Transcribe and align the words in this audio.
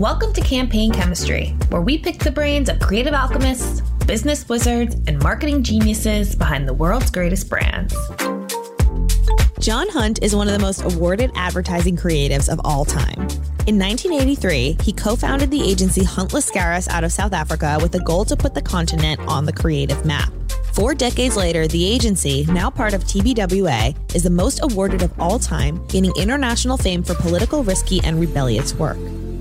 Welcome 0.00 0.32
to 0.32 0.40
Campaign 0.40 0.92
Chemistry, 0.92 1.48
where 1.68 1.82
we 1.82 1.98
pick 1.98 2.20
the 2.20 2.30
brains 2.30 2.70
of 2.70 2.80
creative 2.80 3.12
alchemists, 3.12 3.82
business 4.06 4.48
wizards, 4.48 4.94
and 5.06 5.22
marketing 5.22 5.62
geniuses 5.62 6.34
behind 6.34 6.66
the 6.66 6.72
world's 6.72 7.10
greatest 7.10 7.50
brands. 7.50 7.94
John 9.58 9.90
Hunt 9.90 10.22
is 10.22 10.34
one 10.34 10.48
of 10.48 10.54
the 10.54 10.58
most 10.58 10.82
awarded 10.84 11.30
advertising 11.34 11.98
creatives 11.98 12.50
of 12.50 12.62
all 12.64 12.86
time. 12.86 13.28
In 13.66 13.78
1983, 13.78 14.78
he 14.80 14.94
co 14.94 15.16
founded 15.16 15.50
the 15.50 15.62
agency 15.62 16.02
Hunt 16.02 16.30
Lascaris 16.30 16.88
out 16.88 17.04
of 17.04 17.12
South 17.12 17.34
Africa 17.34 17.78
with 17.82 17.92
the 17.92 18.00
goal 18.00 18.24
to 18.24 18.36
put 18.36 18.54
the 18.54 18.62
continent 18.62 19.20
on 19.28 19.44
the 19.44 19.52
creative 19.52 20.06
map. 20.06 20.32
Four 20.72 20.94
decades 20.94 21.36
later, 21.36 21.68
the 21.68 21.84
agency, 21.84 22.46
now 22.46 22.70
part 22.70 22.94
of 22.94 23.04
TBWA, 23.04 24.14
is 24.14 24.22
the 24.22 24.30
most 24.30 24.60
awarded 24.62 25.02
of 25.02 25.12
all 25.20 25.38
time, 25.38 25.86
gaining 25.88 26.14
international 26.16 26.78
fame 26.78 27.02
for 27.02 27.14
political, 27.16 27.62
risky, 27.62 28.00
and 28.02 28.18
rebellious 28.18 28.72
work. 28.72 28.96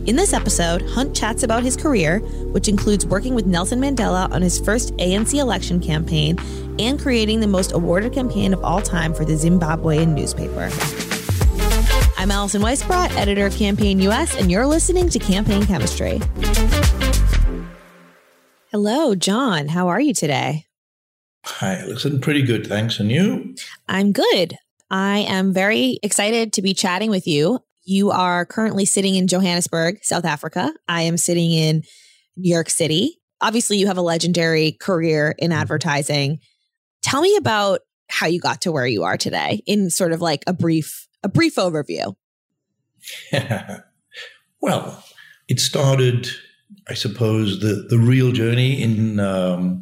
In 0.09 0.15
this 0.15 0.33
episode, 0.33 0.81
Hunt 0.89 1.15
chats 1.15 1.43
about 1.43 1.61
his 1.61 1.77
career, 1.77 2.17
which 2.51 2.67
includes 2.67 3.05
working 3.05 3.35
with 3.35 3.45
Nelson 3.45 3.79
Mandela 3.79 4.27
on 4.31 4.41
his 4.41 4.59
first 4.59 4.91
ANC 4.97 5.35
election 5.35 5.79
campaign 5.79 6.35
and 6.79 6.99
creating 6.99 7.41
the 7.41 7.47
most 7.47 7.73
awarded 7.73 8.11
campaign 8.11 8.51
of 8.51 8.63
all 8.63 8.81
time 8.81 9.13
for 9.13 9.23
the 9.23 9.33
Zimbabwean 9.33 10.15
newspaper. 10.15 10.71
I'm 12.17 12.31
Alison 12.31 12.63
Weissbrot, 12.63 13.15
editor 13.17 13.45
of 13.45 13.55
Campaign 13.55 13.99
US, 13.99 14.35
and 14.35 14.49
you're 14.49 14.65
listening 14.65 15.09
to 15.09 15.19
Campaign 15.19 15.67
Chemistry. 15.67 16.19
Hello, 18.71 19.13
John. 19.13 19.67
How 19.67 19.89
are 19.89 20.01
you 20.01 20.15
today? 20.15 20.65
Hi, 21.45 21.85
listen, 21.85 22.19
pretty 22.19 22.41
good. 22.41 22.65
Thanks. 22.65 22.99
And 22.99 23.11
you? 23.11 23.53
I'm 23.87 24.11
good. 24.11 24.57
I 24.89 25.19
am 25.19 25.53
very 25.53 25.99
excited 26.01 26.51
to 26.53 26.63
be 26.63 26.73
chatting 26.73 27.11
with 27.11 27.27
you. 27.27 27.59
You 27.89 28.11
are 28.11 28.45
currently 28.45 28.85
sitting 28.85 29.15
in 29.15 29.25
Johannesburg, 29.25 30.03
South 30.03 30.23
Africa. 30.23 30.71
I 30.87 31.01
am 31.01 31.17
sitting 31.17 31.51
in 31.51 31.81
New 32.37 32.53
York 32.53 32.69
City. 32.69 33.19
Obviously, 33.41 33.77
you 33.77 33.87
have 33.87 33.97
a 33.97 34.03
legendary 34.03 34.73
career 34.73 35.33
in 35.39 35.49
mm-hmm. 35.49 35.59
advertising. 35.59 36.39
Tell 37.01 37.19
me 37.19 37.35
about 37.35 37.79
how 38.07 38.27
you 38.27 38.39
got 38.39 38.61
to 38.61 38.71
where 38.71 38.85
you 38.85 39.05
are 39.05 39.17
today 39.17 39.63
in 39.65 39.89
sort 39.89 40.11
of 40.11 40.21
like 40.21 40.43
a 40.45 40.53
brief 40.53 41.07
a 41.23 41.29
brief 41.29 41.55
overview. 41.55 42.13
well, 44.61 45.03
it 45.47 45.59
started, 45.59 46.29
I 46.87 46.93
suppose, 46.93 47.59
the 47.59 47.87
the 47.89 47.97
real 47.97 48.31
journey 48.31 48.83
in 48.83 49.19
um, 49.19 49.81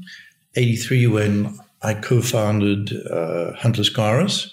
83 0.55 1.07
when 1.07 1.59
I 1.81 1.93
co 1.93 2.21
founded 2.21 2.93
uh, 3.11 3.51
Hunt 3.57 3.75
Lascaris 3.75 4.49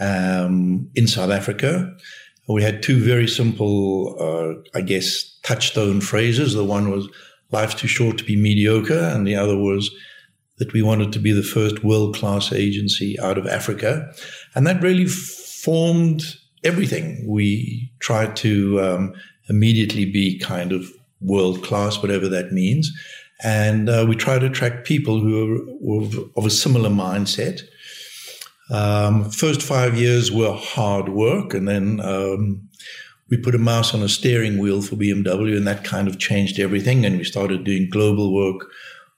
um, 0.00 0.88
in 0.94 1.06
South 1.06 1.30
Africa. 1.30 1.94
We 2.48 2.62
had 2.62 2.82
two 2.82 3.00
very 3.02 3.26
simple, 3.26 4.16
uh, 4.20 4.78
I 4.78 4.82
guess, 4.82 5.38
touchstone 5.42 6.00
phrases. 6.00 6.54
The 6.54 6.64
one 6.64 6.90
was, 6.90 7.08
life's 7.50 7.74
too 7.74 7.88
short 7.88 8.18
to 8.18 8.24
be 8.24 8.36
mediocre. 8.36 8.98
And 8.98 9.26
the 9.26 9.36
other 9.36 9.56
was 9.56 9.90
that 10.58 10.72
we 10.72 10.82
wanted 10.82 11.12
to 11.12 11.18
be 11.18 11.32
the 11.32 11.42
first 11.42 11.84
world 11.84 12.14
class 12.14 12.52
agency 12.52 13.18
out 13.20 13.36
of 13.36 13.46
Africa. 13.46 14.10
And 14.54 14.66
that 14.66 14.82
really 14.82 15.06
formed 15.06 16.22
everything. 16.64 17.24
We 17.26 17.92
tried 17.98 18.36
to 18.36 18.80
um, 18.80 19.14
immediately 19.48 20.04
be 20.04 20.38
kind 20.38 20.72
of 20.72 20.90
world 21.20 21.62
class, 21.62 22.00
whatever 22.00 22.28
that 22.28 22.52
means. 22.52 22.90
And 23.42 23.88
uh, 23.88 24.06
we 24.08 24.16
try 24.16 24.38
to 24.38 24.46
attract 24.46 24.86
people 24.86 25.20
who 25.20 25.68
are, 25.84 26.40
of 26.40 26.46
a 26.46 26.50
similar 26.50 26.88
mindset. 26.90 27.62
Um, 28.70 29.30
first 29.30 29.62
five 29.62 29.96
years 29.96 30.32
were 30.32 30.52
hard 30.52 31.08
work, 31.08 31.54
and 31.54 31.68
then 31.68 32.00
um, 32.00 32.68
we 33.30 33.36
put 33.36 33.54
a 33.54 33.58
mouse 33.58 33.94
on 33.94 34.02
a 34.02 34.08
steering 34.08 34.58
wheel 34.58 34.82
for 34.82 34.96
BMW, 34.96 35.56
and 35.56 35.66
that 35.66 35.84
kind 35.84 36.08
of 36.08 36.18
changed 36.18 36.58
everything. 36.58 37.04
And 37.04 37.18
we 37.18 37.24
started 37.24 37.64
doing 37.64 37.88
global 37.90 38.34
work 38.34 38.68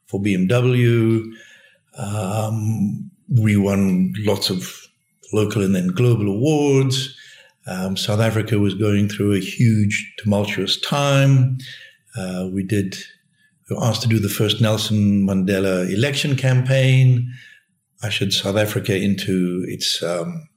for 0.07 0.21
BMW. 0.21 1.25
Um, 1.97 3.11
we 3.29 3.57
won 3.57 4.15
lots 4.19 4.51
of 4.51 4.89
local 5.33 5.63
and 5.63 5.75
then 5.75 5.89
global 5.89 6.29
awards. 6.29 7.15
Um, 7.67 7.97
South 7.97 8.21
Africa 8.21 8.59
was 8.59 8.75
going 8.75 9.09
through 9.09 9.35
a 9.35 9.41
huge, 9.41 10.15
tumultuous 10.19 10.81
time. 10.81 11.59
Uh, 12.17 12.49
we 12.51 12.63
did 12.63 12.97
we 13.69 13.77
were 13.77 13.85
asked 13.85 14.03
to 14.03 14.09
do 14.09 14.19
the 14.19 14.31
first 14.31 14.63
Nelson 14.63 15.27
Mandela 15.27 15.93
election 15.93 16.37
campaign, 16.37 17.31
ushered 18.03 18.33
South 18.33 18.57
Africa 18.57 18.97
into 18.97 19.65
its 19.69 20.03
um, 20.03 20.49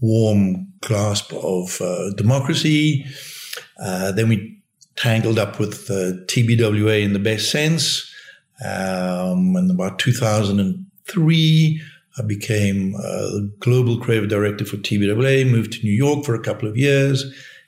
warm 0.00 0.72
grasp 0.82 1.32
of 1.32 1.80
uh, 1.80 2.10
democracy. 2.16 3.04
Uh, 3.80 4.12
then 4.12 4.28
we 4.28 4.62
tangled 4.96 5.38
up 5.38 5.58
with 5.58 5.90
uh, 5.90 6.12
TBWA 6.26 7.02
in 7.02 7.12
the 7.12 7.18
best 7.18 7.50
sense. 7.50 8.12
Um, 8.64 9.56
in 9.56 9.70
about 9.70 9.98
2003, 9.98 11.82
I 12.18 12.22
became 12.22 12.94
uh, 12.96 13.00
the 13.00 13.52
global 13.60 13.98
creative 13.98 14.28
director 14.28 14.64
for 14.64 14.76
TBWA, 14.76 15.48
moved 15.48 15.72
to 15.72 15.84
New 15.84 15.92
York 15.92 16.24
for 16.24 16.34
a 16.34 16.42
couple 16.42 16.68
of 16.68 16.76
years, 16.76 17.24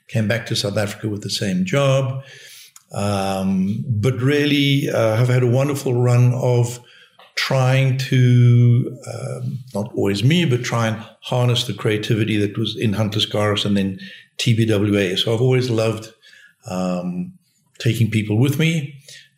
came 0.09 0.27
back 0.27 0.45
to 0.47 0.55
South 0.55 0.77
Africa 0.77 1.07
with 1.07 1.23
the 1.23 1.29
same 1.29 1.63
job. 1.63 2.23
Um, 2.93 3.85
but 3.87 4.15
really, 4.15 4.89
uh, 4.89 5.15
have 5.15 5.29
had 5.29 5.43
a 5.43 5.47
wonderful 5.47 5.93
run 5.93 6.33
of 6.33 6.81
trying 7.41 7.97
to, 7.97 8.95
um, 9.11 9.57
not 9.73 9.91
always 9.95 10.23
me, 10.23 10.45
but 10.45 10.63
try 10.63 10.87
and 10.87 11.03
harness 11.21 11.65
the 11.65 11.73
creativity 11.73 12.37
that 12.37 12.55
was 12.55 12.77
in 12.77 12.93
Hunt 12.93 13.15
Lascaris 13.15 13.65
and 13.65 13.75
then 13.75 13.99
TBWA. 14.37 15.17
So 15.17 15.33
I've 15.33 15.41
always 15.41 15.67
loved 15.67 16.13
um, 16.69 17.33
taking 17.79 18.11
people 18.11 18.37
with 18.37 18.59
me. 18.59 18.93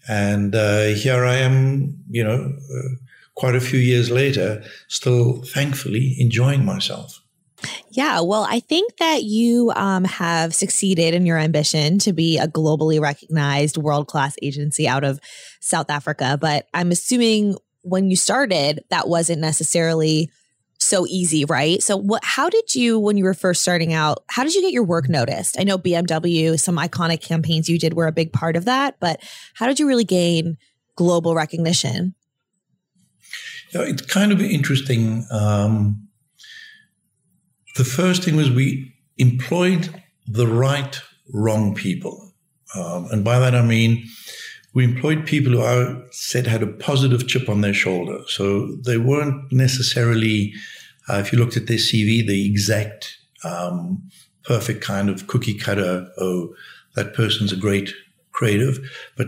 And 0.09 0.53
uh, 0.53 0.87
here 0.87 1.23
I 1.23 1.35
am, 1.35 1.95
you 2.09 2.25
know, 2.25 2.51
uh, 2.75 2.89
quite 3.35 3.55
a 3.55 3.61
few 3.61 3.79
years 3.79 4.11
later, 4.11 4.61
still 4.89 5.41
thankfully 5.43 6.17
enjoying 6.19 6.65
myself. 6.65 7.21
Yeah, 7.89 8.19
well, 8.19 8.45
I 8.49 8.59
think 8.59 8.97
that 8.97 9.23
you 9.23 9.71
um, 9.77 10.03
have 10.03 10.53
succeeded 10.53 11.13
in 11.13 11.25
your 11.25 11.37
ambition 11.37 11.99
to 11.99 12.11
be 12.11 12.37
a 12.37 12.49
globally 12.49 12.99
recognized 12.99 13.77
world 13.77 14.07
class 14.07 14.35
agency 14.41 14.89
out 14.89 15.05
of 15.05 15.21
South 15.61 15.89
Africa. 15.89 16.37
But 16.41 16.67
I'm 16.73 16.91
assuming 16.91 17.55
when 17.83 18.09
you 18.09 18.15
started, 18.15 18.83
that 18.89 19.07
wasn't 19.07 19.41
necessarily 19.41 20.29
so 20.79 21.05
easy, 21.07 21.45
right? 21.45 21.81
So, 21.81 21.95
what? 21.95 22.23
How 22.23 22.49
did 22.49 22.75
you, 22.75 22.99
when 22.99 23.17
you 23.17 23.23
were 23.23 23.33
first 23.33 23.61
starting 23.61 23.93
out, 23.93 24.23
how 24.29 24.43
did 24.43 24.53
you 24.55 24.61
get 24.61 24.73
your 24.73 24.83
work 24.83 25.07
noticed? 25.07 25.59
I 25.59 25.63
know 25.63 25.77
BMW, 25.77 26.59
some 26.59 26.77
iconic 26.77 27.21
campaigns 27.21 27.69
you 27.69 27.79
did 27.79 27.93
were 27.93 28.07
a 28.07 28.11
big 28.11 28.33
part 28.33 28.55
of 28.55 28.65
that, 28.65 28.99
but 28.99 29.21
how 29.53 29.67
did 29.67 29.79
you 29.79 29.87
really 29.87 30.03
gain 30.03 30.57
global 30.95 31.35
recognition? 31.35 32.15
Yeah, 33.73 33.81
it's 33.81 34.01
kind 34.01 34.31
of 34.31 34.41
interesting. 34.41 35.25
Um, 35.31 36.07
the 37.75 37.85
first 37.85 38.23
thing 38.23 38.35
was 38.35 38.51
we 38.51 38.93
employed 39.17 39.89
the 40.27 40.47
right, 40.47 40.99
wrong 41.33 41.73
people. 41.73 42.33
Um, 42.75 43.07
and 43.11 43.23
by 43.23 43.39
that 43.39 43.55
I 43.55 43.61
mean 43.61 44.07
we 44.73 44.83
employed 44.83 45.25
people 45.25 45.53
who 45.53 45.61
I 45.61 46.01
said 46.11 46.47
had 46.47 46.63
a 46.63 46.67
positive 46.67 47.27
chip 47.27 47.47
on 47.47 47.61
their 47.61 47.73
shoulder. 47.73 48.19
So 48.27 48.75
they 48.85 48.97
weren't 48.97 49.51
necessarily, 49.51 50.53
uh, 51.07 51.17
if 51.17 51.31
you 51.31 51.39
looked 51.39 51.57
at 51.57 51.67
their 51.67 51.77
CV, 51.77 52.25
the 52.25 52.45
exact 52.45 53.17
um, 53.43 54.01
perfect 54.43 54.81
kind 54.81 55.09
of 55.09 55.27
cookie 55.27 55.57
cutter, 55.57 56.09
oh, 56.17 56.55
that 56.95 57.13
person's 57.13 57.51
a 57.51 57.55
great 57.57 57.93
creative. 58.31 58.79
But 59.15 59.27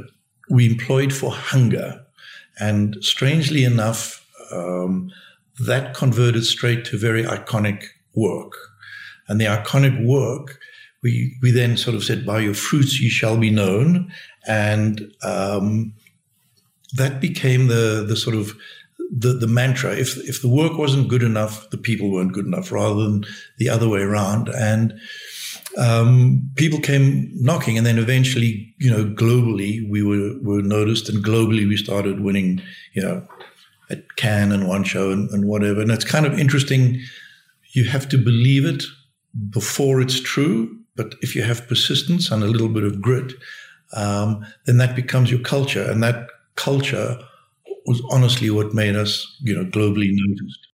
we 0.49 0.69
employed 0.69 1.13
for 1.13 1.31
hunger. 1.31 2.03
And 2.59 2.97
strangely 3.01 3.63
enough, 3.63 4.25
um, 4.51 5.11
that 5.59 5.93
converted 5.93 6.45
straight 6.45 6.85
to 6.85 6.97
very 6.97 7.23
iconic 7.23 7.83
work. 8.15 8.53
And 9.27 9.39
the 9.39 9.45
iconic 9.45 10.05
work, 10.05 10.59
we, 11.05 11.37
we 11.43 11.51
then 11.51 11.77
sort 11.77 11.95
of 11.95 12.03
said, 12.03 12.25
by 12.25 12.39
your 12.39 12.55
fruits 12.55 12.99
ye 12.99 13.09
shall 13.09 13.37
be 13.37 13.51
known. 13.51 14.11
And 14.47 15.13
um, 15.21 15.93
that 16.97 17.21
became 17.21 17.67
the, 17.67 18.03
the 18.07 18.15
sort 18.15 18.35
of 18.35 18.55
the, 19.11 19.33
the 19.33 19.47
mantra. 19.47 19.91
If, 19.95 20.17
if 20.27 20.41
the 20.41 20.49
work 20.49 20.79
wasn't 20.79 21.07
good 21.07 21.21
enough, 21.21 21.69
the 21.69 21.77
people 21.77 22.11
weren't 22.11 22.33
good 22.33 22.47
enough 22.47 22.71
rather 22.71 23.03
than 23.03 23.23
the 23.59 23.69
other 23.69 23.87
way 23.87 24.01
around. 24.01 24.49
And 24.49 24.93
um, 25.77 26.49
people 26.55 26.79
came 26.79 27.29
knocking, 27.35 27.77
and 27.77 27.85
then 27.85 27.99
eventually, 27.99 28.73
you 28.79 28.89
know, 28.89 29.05
globally 29.05 29.87
we 29.89 30.01
were 30.01 30.33
were 30.41 30.63
noticed, 30.63 31.09
and 31.09 31.23
globally 31.23 31.67
we 31.67 31.77
started 31.77 32.21
winning, 32.21 32.61
you 32.93 33.03
know, 33.03 33.27
at 33.89 34.15
Cannes 34.15 34.53
and 34.53 34.67
one 34.67 34.83
show 34.83 35.11
and, 35.11 35.29
and 35.31 35.45
whatever. 35.45 35.81
And 35.81 35.91
it's 35.91 36.05
kind 36.05 36.25
of 36.25 36.39
interesting 36.39 36.99
you 37.73 37.83
have 37.83 38.07
to 38.09 38.17
believe 38.17 38.65
it 38.65 38.83
before 39.49 40.01
it's 40.01 40.19
true. 40.21 40.74
But 40.95 41.15
if 41.21 41.35
you 41.35 41.43
have 41.43 41.67
persistence 41.67 42.31
and 42.31 42.43
a 42.43 42.47
little 42.47 42.69
bit 42.69 42.83
of 42.83 43.01
grit, 43.01 43.33
um, 43.93 44.45
then 44.65 44.77
that 44.77 44.95
becomes 44.95 45.29
your 45.29 45.41
culture. 45.41 45.83
And 45.89 46.01
that 46.03 46.27
culture 46.55 47.17
was 47.85 48.01
honestly 48.09 48.49
what 48.49 48.73
made 48.73 48.95
us, 48.95 49.25
you 49.41 49.55
know, 49.55 49.65
globally 49.65 50.09
noticed. 50.09 50.67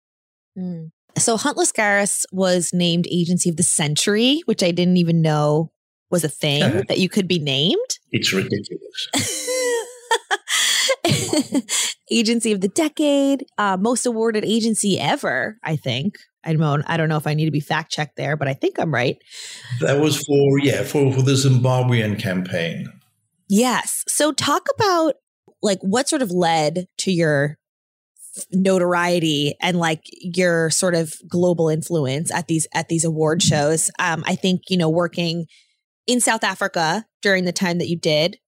Mm. 0.59 0.91
So 1.19 1.37
Hunt 1.37 1.57
Lascaris 1.57 2.25
was 2.33 2.73
named 2.73 3.07
Agency 3.11 3.51
of 3.51 3.57
the 3.57 3.63
Century, 3.63 4.43
which 4.45 4.63
I 4.63 4.71
didn't 4.71 4.97
even 4.97 5.23
know 5.23 5.73
was 6.11 6.25
a 6.25 6.29
thing 6.29 6.85
that 6.89 6.99
you 6.99 7.09
could 7.09 7.29
be 7.29 7.39
named. 7.39 7.99
It's 8.11 8.33
ridiculous. 8.33 9.09
agency 12.11 12.53
of 12.53 12.61
the 12.61 12.69
decade, 12.69 13.45
uh, 13.59 13.77
most 13.77 14.07
awarded 14.07 14.45
agency 14.45 14.99
ever, 14.99 15.59
I 15.63 15.77
think. 15.77 16.17
I 16.45 16.55
don't, 16.55 16.83
I 16.87 16.97
don't 16.97 17.09
know 17.09 17.19
if 17.19 17.27
I 17.27 17.35
need 17.35 17.45
to 17.45 17.51
be 17.51 17.61
fact 17.61 17.93
checked 17.93 18.17
there, 18.17 18.37
but 18.37 18.49
I 18.49 18.55
think 18.55 18.79
I'm 18.79 18.95
right. 18.95 19.17
That 19.81 20.01
was 20.01 20.25
for, 20.25 20.59
yeah, 20.59 20.83
for, 20.83 21.13
for 21.13 21.23
the 21.23 21.33
Zimbabwean 21.33 22.19
campaign. 22.19 22.91
Yes. 23.49 24.05
So 24.09 24.33
talk 24.33 24.67
about 24.75 25.15
like 25.63 25.81
what 25.83 26.09
sort 26.09 26.23
of 26.23 26.31
led 26.31 26.87
to 26.99 27.13
your 27.13 27.59
notoriety 28.53 29.55
and 29.61 29.79
like 29.79 30.03
your 30.21 30.71
sort 30.71 30.95
of 30.95 31.15
global 31.29 31.69
influence 31.69 32.33
at 32.33 32.47
these 32.47 32.67
at 32.75 32.89
these 32.89 33.05
award 33.05 33.43
shows. 33.43 33.91
Um, 33.99 34.23
I 34.27 34.37
think 34.37 34.63
you 34.69 34.77
know 34.77 34.89
working 34.89 35.47
in 36.07 36.21
South 36.21 36.45
Africa 36.45 37.07
during 37.23 37.45
the 37.45 37.53
time 37.53 37.79
that 37.79 37.89
you 37.89 37.99
did 37.99 38.39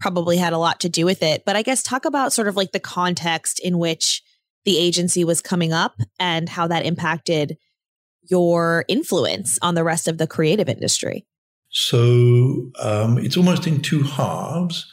probably 0.00 0.38
had 0.38 0.52
a 0.52 0.58
lot 0.58 0.80
to 0.80 0.88
do 0.88 1.04
with 1.04 1.22
it. 1.22 1.44
But 1.44 1.56
I 1.56 1.62
guess 1.62 1.82
talk 1.82 2.04
about 2.04 2.32
sort 2.32 2.48
of 2.48 2.56
like 2.56 2.72
the 2.72 2.80
context 2.80 3.60
in 3.60 3.78
which 3.78 4.22
the 4.64 4.78
agency 4.78 5.24
was 5.24 5.40
coming 5.40 5.72
up 5.72 5.94
and 6.18 6.48
how 6.48 6.66
that 6.66 6.84
impacted 6.84 7.56
your 8.30 8.84
influence 8.88 9.58
on 9.62 9.74
the 9.74 9.84
rest 9.84 10.08
of 10.08 10.18
the 10.18 10.26
creative 10.26 10.68
industry. 10.68 11.26
So 11.70 12.70
um, 12.80 13.18
it's 13.18 13.36
almost 13.36 13.66
in 13.66 13.80
two 13.80 14.02
halves. 14.02 14.90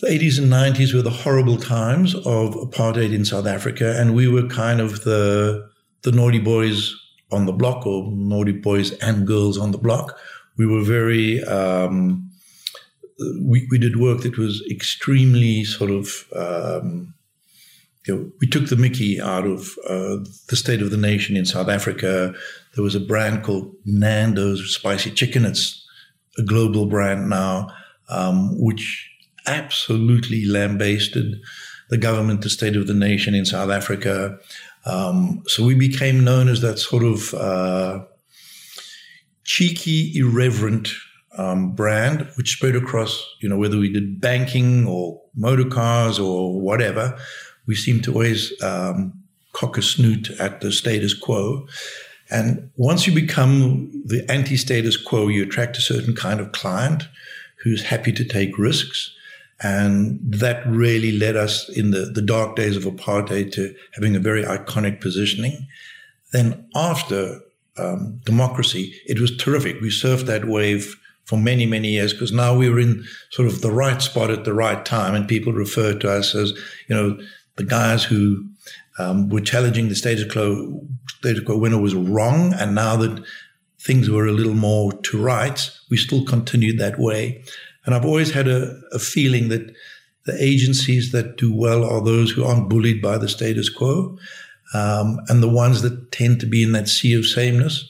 The 0.00 0.08
80s 0.08 0.38
and 0.38 0.52
90s 0.52 0.92
were 0.92 1.02
the 1.02 1.10
horrible 1.10 1.56
times 1.56 2.14
of 2.14 2.54
apartheid 2.54 3.14
in 3.14 3.24
South 3.24 3.46
Africa, 3.46 3.94
and 3.98 4.14
we 4.14 4.26
were 4.28 4.48
kind 4.48 4.80
of 4.80 5.04
the 5.04 5.70
the 6.02 6.12
naughty 6.12 6.40
boys 6.40 6.94
on 7.32 7.46
the 7.46 7.52
block, 7.52 7.86
or 7.86 8.10
naughty 8.12 8.52
boys 8.52 8.92
and 8.98 9.26
girls 9.26 9.56
on 9.56 9.70
the 9.70 9.78
block. 9.78 10.18
We 10.58 10.66
were 10.66 10.82
very 10.82 11.42
um, 11.44 12.30
we, 13.42 13.66
we 13.70 13.78
did 13.78 14.00
work 14.00 14.22
that 14.22 14.38
was 14.38 14.62
extremely 14.70 15.64
sort 15.64 15.90
of 15.90 16.24
um, 16.34 17.14
you 18.06 18.14
know, 18.14 18.30
we 18.40 18.46
took 18.46 18.68
the 18.68 18.76
Mickey 18.76 19.20
out 19.20 19.46
of 19.46 19.78
uh, 19.88 20.18
the 20.48 20.56
state 20.56 20.82
of 20.82 20.90
the 20.90 20.96
nation 20.96 21.36
in 21.36 21.46
South 21.46 21.68
Africa. 21.68 22.34
There 22.74 22.84
was 22.84 22.94
a 22.94 23.00
brand 23.00 23.42
called 23.42 23.74
Nando's 23.86 24.74
Spicy 24.74 25.10
Chicken. 25.10 25.46
It's 25.46 25.86
a 26.36 26.42
global 26.42 26.86
brand 26.86 27.30
now, 27.30 27.68
um, 28.10 28.60
which 28.60 29.10
absolutely 29.46 30.44
lambasted 30.44 31.40
the 31.88 31.96
government, 31.96 32.42
the 32.42 32.50
state 32.50 32.76
of 32.76 32.86
the 32.86 32.94
nation 32.94 33.34
in 33.34 33.46
South 33.46 33.70
Africa. 33.70 34.38
Um, 34.84 35.42
so 35.46 35.64
we 35.64 35.74
became 35.74 36.24
known 36.24 36.48
as 36.48 36.60
that 36.60 36.78
sort 36.78 37.04
of 37.04 37.32
uh, 37.32 38.04
cheeky, 39.44 40.12
irreverent 40.14 40.90
um, 41.36 41.72
brand, 41.72 42.28
which 42.36 42.52
spread 42.52 42.76
across, 42.76 43.24
you 43.40 43.48
know, 43.48 43.56
whether 43.56 43.78
we 43.78 43.92
did 43.92 44.20
banking 44.20 44.86
or 44.86 45.20
motor 45.34 45.68
cars 45.68 46.18
or 46.18 46.60
whatever, 46.60 47.18
we 47.66 47.74
seem 47.74 48.00
to 48.02 48.12
always 48.12 48.52
um, 48.62 49.12
cock 49.52 49.78
a 49.78 49.82
snoot 49.82 50.30
at 50.38 50.60
the 50.60 50.70
status 50.70 51.14
quo. 51.14 51.66
And 52.30 52.70
once 52.76 53.06
you 53.06 53.14
become 53.14 53.90
the 54.04 54.24
anti 54.30 54.56
status 54.56 54.96
quo, 54.96 55.28
you 55.28 55.42
attract 55.42 55.76
a 55.76 55.82
certain 55.82 56.14
kind 56.14 56.40
of 56.40 56.52
client 56.52 57.04
who's 57.62 57.82
happy 57.82 58.12
to 58.12 58.24
take 58.24 58.58
risks. 58.58 59.10
And 59.62 60.18
that 60.22 60.66
really 60.66 61.12
led 61.12 61.36
us 61.36 61.68
in 61.68 61.90
the, 61.90 62.06
the 62.06 62.20
dark 62.20 62.56
days 62.56 62.76
of 62.76 62.84
apartheid 62.84 63.52
to 63.52 63.74
having 63.92 64.16
a 64.16 64.20
very 64.20 64.42
iconic 64.42 65.00
positioning. 65.00 65.66
Then 66.32 66.68
after 66.74 67.40
um, 67.78 68.20
democracy, 68.24 69.00
it 69.06 69.20
was 69.20 69.36
terrific. 69.36 69.80
We 69.80 69.88
surfed 69.88 70.26
that 70.26 70.46
wave 70.46 71.00
for 71.24 71.38
many, 71.38 71.66
many 71.66 71.88
years 71.88 72.12
because 72.12 72.32
now 72.32 72.56
we 72.56 72.68
were 72.68 72.78
in 72.78 73.04
sort 73.30 73.48
of 73.48 73.60
the 73.62 73.72
right 73.72 74.00
spot 74.00 74.30
at 74.30 74.44
the 74.44 74.54
right 74.54 74.84
time. 74.84 75.14
And 75.14 75.28
people 75.28 75.52
refer 75.52 75.94
to 75.98 76.10
us 76.10 76.34
as, 76.34 76.52
you 76.88 76.94
know, 76.94 77.18
the 77.56 77.64
guys 77.64 78.04
who 78.04 78.44
um, 78.98 79.28
were 79.28 79.40
challenging 79.40 79.88
the 79.88 79.94
status 79.94 80.30
quo, 80.30 80.86
status 81.18 81.44
quo 81.44 81.64
it 81.64 81.80
was 81.80 81.94
wrong. 81.94 82.52
And 82.54 82.74
now 82.74 82.96
that 82.96 83.24
things 83.80 84.10
were 84.10 84.26
a 84.26 84.32
little 84.32 84.54
more 84.54 84.92
to 84.92 85.22
rights, 85.22 85.84
we 85.90 85.96
still 85.96 86.24
continued 86.24 86.78
that 86.78 86.98
way. 86.98 87.42
And 87.86 87.94
I've 87.94 88.04
always 88.04 88.30
had 88.30 88.48
a, 88.48 88.78
a 88.92 88.98
feeling 88.98 89.48
that 89.48 89.74
the 90.24 90.36
agencies 90.42 91.12
that 91.12 91.36
do 91.36 91.54
well 91.54 91.84
are 91.84 92.02
those 92.02 92.30
who 92.30 92.44
aren't 92.44 92.70
bullied 92.70 93.02
by 93.02 93.18
the 93.18 93.28
status 93.28 93.68
quo. 93.68 94.18
Um, 94.72 95.20
and 95.28 95.42
the 95.42 95.48
ones 95.48 95.82
that 95.82 96.10
tend 96.12 96.40
to 96.40 96.46
be 96.46 96.62
in 96.62 96.72
that 96.72 96.88
sea 96.88 97.14
of 97.14 97.26
sameness 97.26 97.88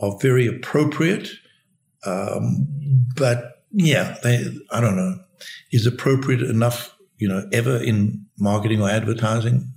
are 0.00 0.18
very 0.20 0.46
appropriate 0.46 1.30
um, 2.06 2.66
but 3.16 3.62
yeah, 3.72 4.16
they, 4.22 4.44
I 4.70 4.80
don't 4.80 4.96
know, 4.96 5.18
is 5.72 5.86
appropriate 5.86 6.42
enough, 6.42 6.96
you 7.18 7.28
know, 7.28 7.46
ever 7.52 7.76
in 7.76 8.26
marketing 8.38 8.82
or 8.82 8.88
advertising? 8.88 9.72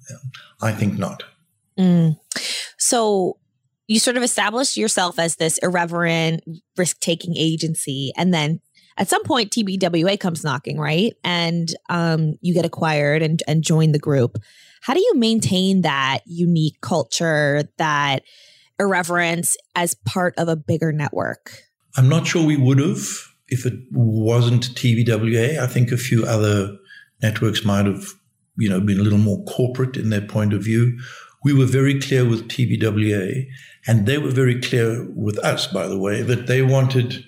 I 0.61 0.71
think 0.71 0.97
not. 0.97 1.23
Mm. 1.77 2.17
So 2.77 3.37
you 3.87 3.99
sort 3.99 4.17
of 4.17 4.23
established 4.23 4.77
yourself 4.77 5.17
as 5.17 5.37
this 5.37 5.57
irreverent, 5.59 6.43
risk 6.77 6.99
taking 6.99 7.35
agency. 7.35 8.11
And 8.15 8.33
then 8.33 8.61
at 8.97 9.09
some 9.09 9.23
point, 9.23 9.51
TBWA 9.51 10.19
comes 10.19 10.43
knocking, 10.43 10.77
right? 10.77 11.13
And 11.23 11.69
um, 11.89 12.35
you 12.41 12.53
get 12.53 12.65
acquired 12.65 13.21
and, 13.21 13.41
and 13.47 13.63
join 13.63 13.93
the 13.93 13.99
group. 13.99 14.37
How 14.81 14.93
do 14.93 14.99
you 14.99 15.13
maintain 15.15 15.81
that 15.81 16.19
unique 16.25 16.81
culture, 16.81 17.63
that 17.77 18.23
irreverence 18.77 19.57
as 19.75 19.95
part 20.05 20.35
of 20.37 20.47
a 20.49 20.55
bigger 20.55 20.91
network? 20.91 21.63
I'm 21.99 22.07
not 22.07 22.25
sure 22.25 22.45
we 22.45 22.55
would 22.55 22.79
have 22.79 23.27
if 23.49 23.65
it 23.65 23.73
wasn't 23.91 24.73
TBWA. 24.73 25.59
I 25.59 25.67
think 25.67 25.91
a 25.91 25.97
few 25.97 26.23
other 26.25 26.77
networks 27.21 27.65
might 27.65 27.87
have, 27.87 28.05
you 28.55 28.69
know, 28.69 28.79
been 28.79 29.01
a 29.01 29.03
little 29.03 29.19
more 29.19 29.43
corporate 29.43 29.97
in 29.97 30.09
their 30.09 30.21
point 30.21 30.53
of 30.53 30.63
view. 30.63 30.97
We 31.43 31.51
were 31.51 31.65
very 31.65 31.99
clear 31.99 32.23
with 32.23 32.47
TBWA, 32.47 33.45
and 33.85 34.05
they 34.05 34.17
were 34.17 34.31
very 34.31 34.61
clear 34.61 35.11
with 35.13 35.37
us, 35.39 35.67
by 35.67 35.89
the 35.89 35.99
way, 35.99 36.21
that 36.21 36.47
they 36.47 36.61
wanted 36.61 37.25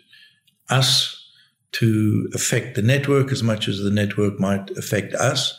us 0.69 1.21
to 1.73 2.29
affect 2.33 2.75
the 2.75 2.81
network 2.81 3.33
as 3.33 3.43
much 3.43 3.67
as 3.67 3.79
the 3.79 3.91
network 3.91 4.39
might 4.39 4.69
affect 4.77 5.13
us. 5.15 5.53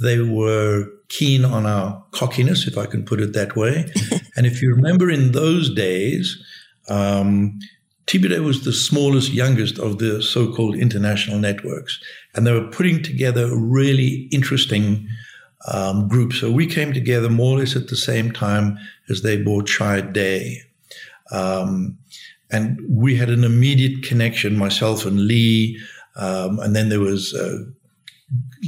They 0.00 0.18
were 0.18 0.84
keen 1.08 1.44
on 1.44 1.64
our 1.64 2.04
cockiness, 2.10 2.66
if 2.66 2.76
I 2.76 2.86
can 2.86 3.04
put 3.04 3.20
it 3.20 3.34
that 3.34 3.54
way. 3.54 3.88
and 4.36 4.46
if 4.46 4.60
you 4.60 4.74
remember 4.74 5.08
in 5.08 5.30
those 5.30 5.72
days, 5.72 6.44
um, 6.88 7.60
TBWA 8.08 8.42
was 8.42 8.64
the 8.64 8.72
smallest, 8.72 9.32
youngest 9.32 9.78
of 9.78 9.98
the 9.98 10.22
so 10.22 10.52
called 10.52 10.76
international 10.76 11.38
networks. 11.38 12.00
And 12.34 12.46
they 12.46 12.52
were 12.52 12.68
putting 12.68 13.02
together 13.02 13.54
really 13.54 14.28
interesting 14.32 15.06
um, 15.70 16.08
group. 16.08 16.32
So 16.32 16.50
we 16.50 16.66
came 16.66 16.92
together 16.94 17.28
more 17.28 17.56
or 17.56 17.58
less 17.58 17.76
at 17.76 17.88
the 17.88 17.96
same 17.96 18.32
time 18.32 18.78
as 19.10 19.22
they 19.22 19.36
bought 19.36 19.66
Chiat 19.66 20.14
Day. 20.14 20.62
Um, 21.30 21.98
and 22.50 22.80
we 22.88 23.16
had 23.16 23.28
an 23.28 23.44
immediate 23.44 24.02
connection, 24.02 24.56
myself 24.56 25.04
and 25.04 25.26
Lee. 25.26 25.78
Um, 26.16 26.58
and 26.60 26.74
then 26.74 26.88
there 26.88 27.00
was 27.00 27.34
uh, 27.34 27.58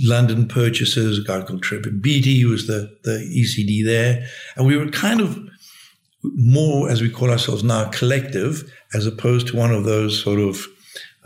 London 0.05 0.49
purchases, 0.49 1.19
a 1.19 1.23
guy 1.23 1.41
called 1.43 1.63
Trevor 1.63 1.91
Beattie, 1.91 2.41
who 2.41 2.51
was 2.51 2.67
the, 2.67 2.95
the 3.05 3.19
ECD 3.35 3.85
there. 3.85 4.27
And 4.57 4.67
we 4.67 4.77
were 4.77 4.89
kind 4.91 5.23
of 5.23 5.39
more, 6.23 6.91
as 6.91 7.01
we 7.01 7.11
call 7.11 7.31
ourselves 7.31 7.65
now, 7.65 7.89
collective, 7.91 8.71
as 8.95 9.07
opposed 9.07 9.49
to 9.49 9.57
one 9.57 9.73
of 9.73 9.85
those 9.85 10.23
sort 10.23 10.39
of, 10.39 10.67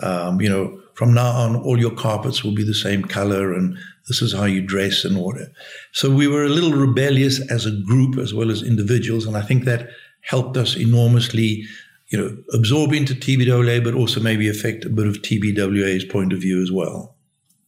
um, 0.00 0.40
you 0.40 0.48
know, 0.48 0.80
from 0.94 1.12
now 1.12 1.30
on, 1.30 1.56
all 1.56 1.78
your 1.78 1.90
carpets 1.90 2.44
will 2.44 2.54
be 2.54 2.64
the 2.64 2.74
same 2.74 3.02
color 3.02 3.52
and 3.52 3.76
this 4.06 4.22
is 4.22 4.32
how 4.32 4.44
you 4.44 4.60
dress 4.60 5.04
and 5.04 5.16
order. 5.16 5.50
So 5.92 6.14
we 6.14 6.28
were 6.28 6.44
a 6.44 6.48
little 6.48 6.72
rebellious 6.72 7.40
as 7.50 7.66
a 7.66 7.70
group 7.70 8.18
as 8.18 8.32
well 8.34 8.50
as 8.50 8.62
individuals. 8.62 9.26
And 9.26 9.36
I 9.36 9.42
think 9.42 9.64
that 9.64 9.88
helped 10.20 10.56
us 10.56 10.76
enormously, 10.76 11.64
you 12.08 12.18
know, 12.18 12.36
absorb 12.52 12.92
into 12.92 13.14
TBWA, 13.14 13.82
but 13.82 13.94
also 13.94 14.20
maybe 14.20 14.48
affect 14.48 14.84
a 14.84 14.90
bit 14.90 15.06
of 15.06 15.22
TBWA's 15.22 16.04
point 16.04 16.32
of 16.32 16.40
view 16.40 16.62
as 16.62 16.70
well. 16.70 17.16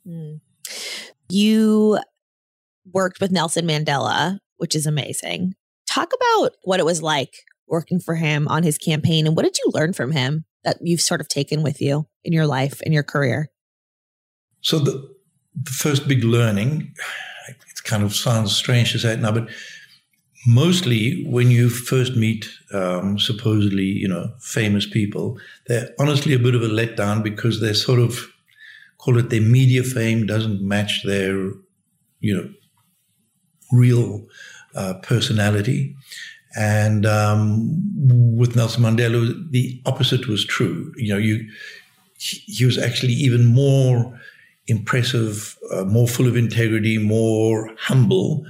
Mm. 0.06 0.40
You 1.28 1.98
worked 2.92 3.20
with 3.20 3.32
Nelson 3.32 3.66
Mandela, 3.66 4.38
which 4.58 4.76
is 4.76 4.86
amazing. 4.86 5.54
Talk 5.96 6.12
about 6.12 6.50
what 6.62 6.78
it 6.78 6.84
was 6.84 7.00
like 7.00 7.46
working 7.66 8.00
for 8.00 8.16
him 8.16 8.46
on 8.48 8.62
his 8.62 8.76
campaign 8.76 9.26
and 9.26 9.34
what 9.34 9.46
did 9.46 9.56
you 9.56 9.70
learn 9.72 9.94
from 9.94 10.12
him 10.12 10.44
that 10.62 10.76
you've 10.82 11.00
sort 11.00 11.22
of 11.22 11.28
taken 11.28 11.62
with 11.62 11.80
you 11.80 12.06
in 12.22 12.34
your 12.34 12.46
life 12.46 12.82
in 12.82 12.92
your 12.92 13.02
career? 13.02 13.50
So 14.60 14.78
the, 14.78 15.08
the 15.54 15.70
first 15.70 16.06
big 16.06 16.22
learning, 16.22 16.92
it 17.48 17.82
kind 17.84 18.02
of 18.02 18.14
sounds 18.14 18.54
strange 18.54 18.92
to 18.92 18.98
say 18.98 19.14
it 19.14 19.20
now, 19.20 19.32
but 19.32 19.48
mostly 20.46 21.24
when 21.24 21.50
you 21.50 21.70
first 21.70 22.14
meet 22.14 22.46
um, 22.74 23.18
supposedly, 23.18 23.84
you 23.84 24.06
know, 24.06 24.34
famous 24.38 24.86
people, 24.86 25.38
they're 25.66 25.94
honestly 25.98 26.34
a 26.34 26.38
bit 26.38 26.54
of 26.54 26.60
a 26.60 26.68
letdown 26.68 27.22
because 27.22 27.62
they're 27.62 27.72
sort 27.72 28.00
of 28.00 28.18
call 28.98 29.16
it 29.16 29.30
their 29.30 29.40
media 29.40 29.82
fame 29.82 30.26
doesn't 30.26 30.60
match 30.60 31.04
their, 31.06 31.52
you 32.20 32.36
know, 32.36 32.50
real 33.72 34.26
uh, 34.76 34.94
personality. 35.02 35.96
And 36.56 37.04
um, 37.04 37.82
with 38.36 38.56
Nelson 38.56 38.82
Mandela, 38.82 39.50
the 39.50 39.80
opposite 39.84 40.26
was 40.26 40.44
true. 40.44 40.92
You 40.96 41.12
know, 41.12 41.18
you 41.18 41.46
he, 42.18 42.64
was 42.64 42.78
actually 42.78 43.12
even 43.12 43.44
more 43.44 44.18
impressive, 44.68 45.56
uh, 45.70 45.84
more 45.84 46.08
full 46.08 46.26
of 46.26 46.36
integrity, 46.36 46.98
more 46.98 47.70
humble 47.78 48.44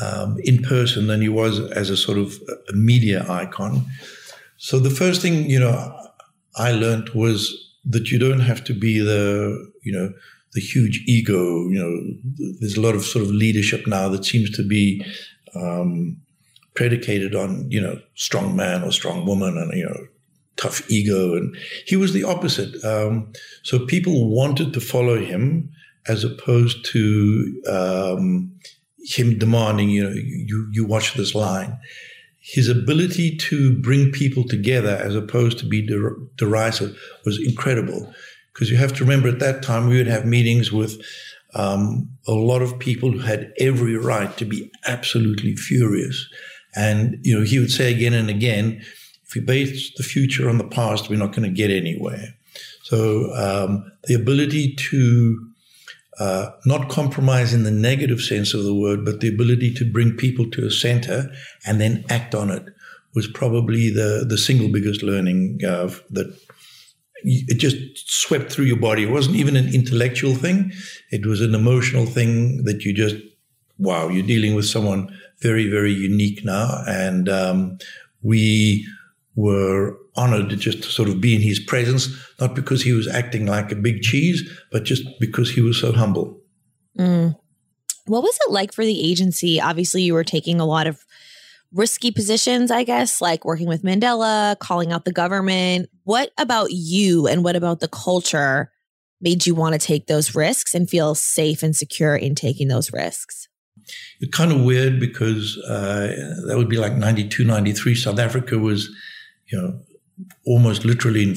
um, 0.00 0.36
in 0.42 0.62
person 0.62 1.06
than 1.06 1.20
he 1.22 1.28
was 1.28 1.60
as 1.72 1.90
a 1.90 1.96
sort 1.96 2.18
of 2.18 2.38
a 2.68 2.72
media 2.72 3.24
icon. 3.30 3.84
So 4.56 4.78
the 4.78 4.90
first 4.90 5.22
thing, 5.22 5.48
you 5.48 5.60
know, 5.60 5.96
I 6.56 6.72
learned 6.72 7.10
was 7.10 7.72
that 7.84 8.10
you 8.10 8.18
don't 8.18 8.40
have 8.40 8.64
to 8.64 8.74
be 8.74 8.98
the, 8.98 9.72
you 9.82 9.92
know, 9.92 10.12
the 10.52 10.60
huge 10.60 11.02
ego. 11.06 11.68
You 11.68 11.78
know, 11.78 12.54
there's 12.60 12.76
a 12.76 12.80
lot 12.80 12.94
of 12.94 13.04
sort 13.04 13.24
of 13.24 13.30
leadership 13.30 13.86
now 13.86 14.08
that 14.08 14.24
seems 14.24 14.50
to 14.56 14.62
be 14.66 15.04
um, 15.54 16.16
predicated 16.74 17.34
on, 17.34 17.70
you 17.70 17.80
know, 17.80 18.00
strong 18.14 18.56
man 18.56 18.82
or 18.82 18.92
strong 18.92 19.26
woman 19.26 19.56
and, 19.56 19.72
you 19.76 19.84
know, 19.84 20.06
tough 20.56 20.88
ego. 20.90 21.34
And 21.36 21.56
he 21.86 21.96
was 21.96 22.12
the 22.12 22.24
opposite. 22.24 22.84
Um, 22.84 23.32
so 23.62 23.86
people 23.86 24.30
wanted 24.30 24.72
to 24.72 24.80
follow 24.80 25.18
him 25.18 25.70
as 26.06 26.24
opposed 26.24 26.84
to 26.86 27.62
um, 27.68 28.52
him 29.04 29.38
demanding, 29.38 29.90
you 29.90 30.04
know, 30.04 30.14
you, 30.14 30.68
you 30.72 30.84
watch 30.84 31.14
this 31.14 31.34
line. 31.34 31.78
His 32.40 32.68
ability 32.68 33.36
to 33.36 33.76
bring 33.78 34.12
people 34.12 34.44
together 34.44 35.00
as 35.02 35.14
opposed 35.14 35.58
to 35.60 35.66
be 35.66 35.86
der- 35.86 36.16
derisive 36.36 36.98
was 37.24 37.40
incredible. 37.42 38.12
Because 38.52 38.70
you 38.70 38.76
have 38.76 38.92
to 38.94 39.04
remember 39.04 39.28
at 39.28 39.40
that 39.40 39.62
time, 39.62 39.88
we 39.88 39.96
would 39.96 40.06
have 40.06 40.26
meetings 40.26 40.70
with 40.70 41.00
um, 41.54 42.08
a 42.26 42.32
lot 42.32 42.62
of 42.62 42.78
people 42.78 43.12
who 43.12 43.18
had 43.18 43.52
every 43.58 43.96
right 43.96 44.36
to 44.38 44.44
be 44.44 44.70
absolutely 44.86 45.56
furious. 45.56 46.28
And, 46.74 47.18
you 47.22 47.38
know, 47.38 47.44
he 47.44 47.58
would 47.58 47.70
say 47.70 47.92
again 47.94 48.12
and 48.12 48.28
again, 48.28 48.82
if 49.26 49.34
we 49.34 49.40
base 49.40 49.92
the 49.96 50.02
future 50.02 50.48
on 50.48 50.58
the 50.58 50.68
past, 50.68 51.08
we're 51.08 51.18
not 51.18 51.32
going 51.32 51.48
to 51.48 51.54
get 51.54 51.70
anywhere. 51.70 52.34
So 52.82 53.32
um, 53.34 53.90
the 54.04 54.14
ability 54.14 54.74
to 54.90 55.50
uh, 56.18 56.50
not 56.64 56.88
compromise 56.88 57.54
in 57.54 57.64
the 57.64 57.70
negative 57.70 58.20
sense 58.20 58.54
of 58.54 58.64
the 58.64 58.74
word, 58.74 59.04
but 59.04 59.20
the 59.20 59.28
ability 59.28 59.74
to 59.74 59.90
bring 59.90 60.16
people 60.16 60.50
to 60.50 60.66
a 60.66 60.70
center 60.70 61.30
and 61.66 61.80
then 61.80 62.04
act 62.08 62.34
on 62.34 62.50
it 62.50 62.64
was 63.14 63.26
probably 63.28 63.90
the 63.90 64.24
the 64.28 64.38
single 64.38 64.68
biggest 64.68 65.02
learning 65.02 65.60
uh, 65.66 65.90
that 66.10 66.36
it 67.24 67.58
just 67.58 67.76
swept 68.08 68.52
through 68.52 68.66
your 68.66 68.76
body. 68.76 69.04
It 69.04 69.10
wasn't 69.10 69.36
even 69.36 69.56
an 69.56 69.72
intellectual 69.74 70.34
thing; 70.34 70.72
it 71.10 71.26
was 71.26 71.40
an 71.40 71.54
emotional 71.54 72.06
thing 72.06 72.64
that 72.64 72.84
you 72.84 72.92
just 72.92 73.16
wow, 73.78 74.08
you're 74.08 74.26
dealing 74.26 74.54
with 74.54 74.66
someone 74.66 75.16
very 75.40 75.68
very 75.68 75.92
unique 75.92 76.44
now, 76.44 76.82
and 76.86 77.28
um, 77.28 77.78
we 78.22 78.86
were 79.36 79.98
honored 80.16 80.48
to 80.48 80.56
just 80.56 80.84
sort 80.84 81.08
of 81.08 81.20
be 81.20 81.34
in 81.34 81.40
his 81.40 81.58
presence, 81.58 82.08
not 82.40 82.54
because 82.54 82.82
he 82.82 82.92
was 82.92 83.08
acting 83.08 83.46
like 83.46 83.72
a 83.72 83.76
big 83.76 84.00
cheese, 84.00 84.48
but 84.70 84.84
just 84.84 85.02
because 85.18 85.50
he 85.50 85.60
was 85.60 85.80
so 85.80 85.92
humble. 85.92 86.40
Mm. 86.98 87.36
What 88.06 88.22
was 88.22 88.38
it 88.46 88.52
like 88.52 88.72
for 88.72 88.84
the 88.84 89.10
agency? 89.10 89.60
Obviously, 89.60 90.02
you 90.02 90.14
were 90.14 90.24
taking 90.24 90.60
a 90.60 90.66
lot 90.66 90.86
of 90.86 91.03
risky 91.74 92.10
positions, 92.10 92.70
I 92.70 92.84
guess, 92.84 93.20
like 93.20 93.44
working 93.44 93.66
with 93.66 93.82
Mandela, 93.82 94.58
calling 94.60 94.92
out 94.92 95.04
the 95.04 95.12
government. 95.12 95.90
What 96.04 96.30
about 96.38 96.70
you 96.70 97.26
and 97.26 97.44
what 97.44 97.56
about 97.56 97.80
the 97.80 97.88
culture 97.88 98.70
made 99.20 99.46
you 99.46 99.54
want 99.54 99.72
to 99.72 99.78
take 99.78 100.06
those 100.06 100.34
risks 100.34 100.74
and 100.74 100.88
feel 100.88 101.14
safe 101.14 101.62
and 101.62 101.74
secure 101.74 102.14
in 102.14 102.34
taking 102.34 102.68
those 102.68 102.92
risks? 102.92 103.48
It's 104.20 104.34
kind 104.34 104.52
of 104.52 104.62
weird 104.62 105.00
because 105.00 105.58
uh, 105.68 106.14
that 106.46 106.56
would 106.56 106.68
be 106.68 106.78
like 106.78 106.94
92, 106.94 107.44
93. 107.44 107.94
South 107.94 108.18
Africa 108.18 108.58
was, 108.58 108.88
you 109.46 109.60
know, 109.60 109.80
almost 110.46 110.84
literally 110.84 111.22
in, 111.22 111.36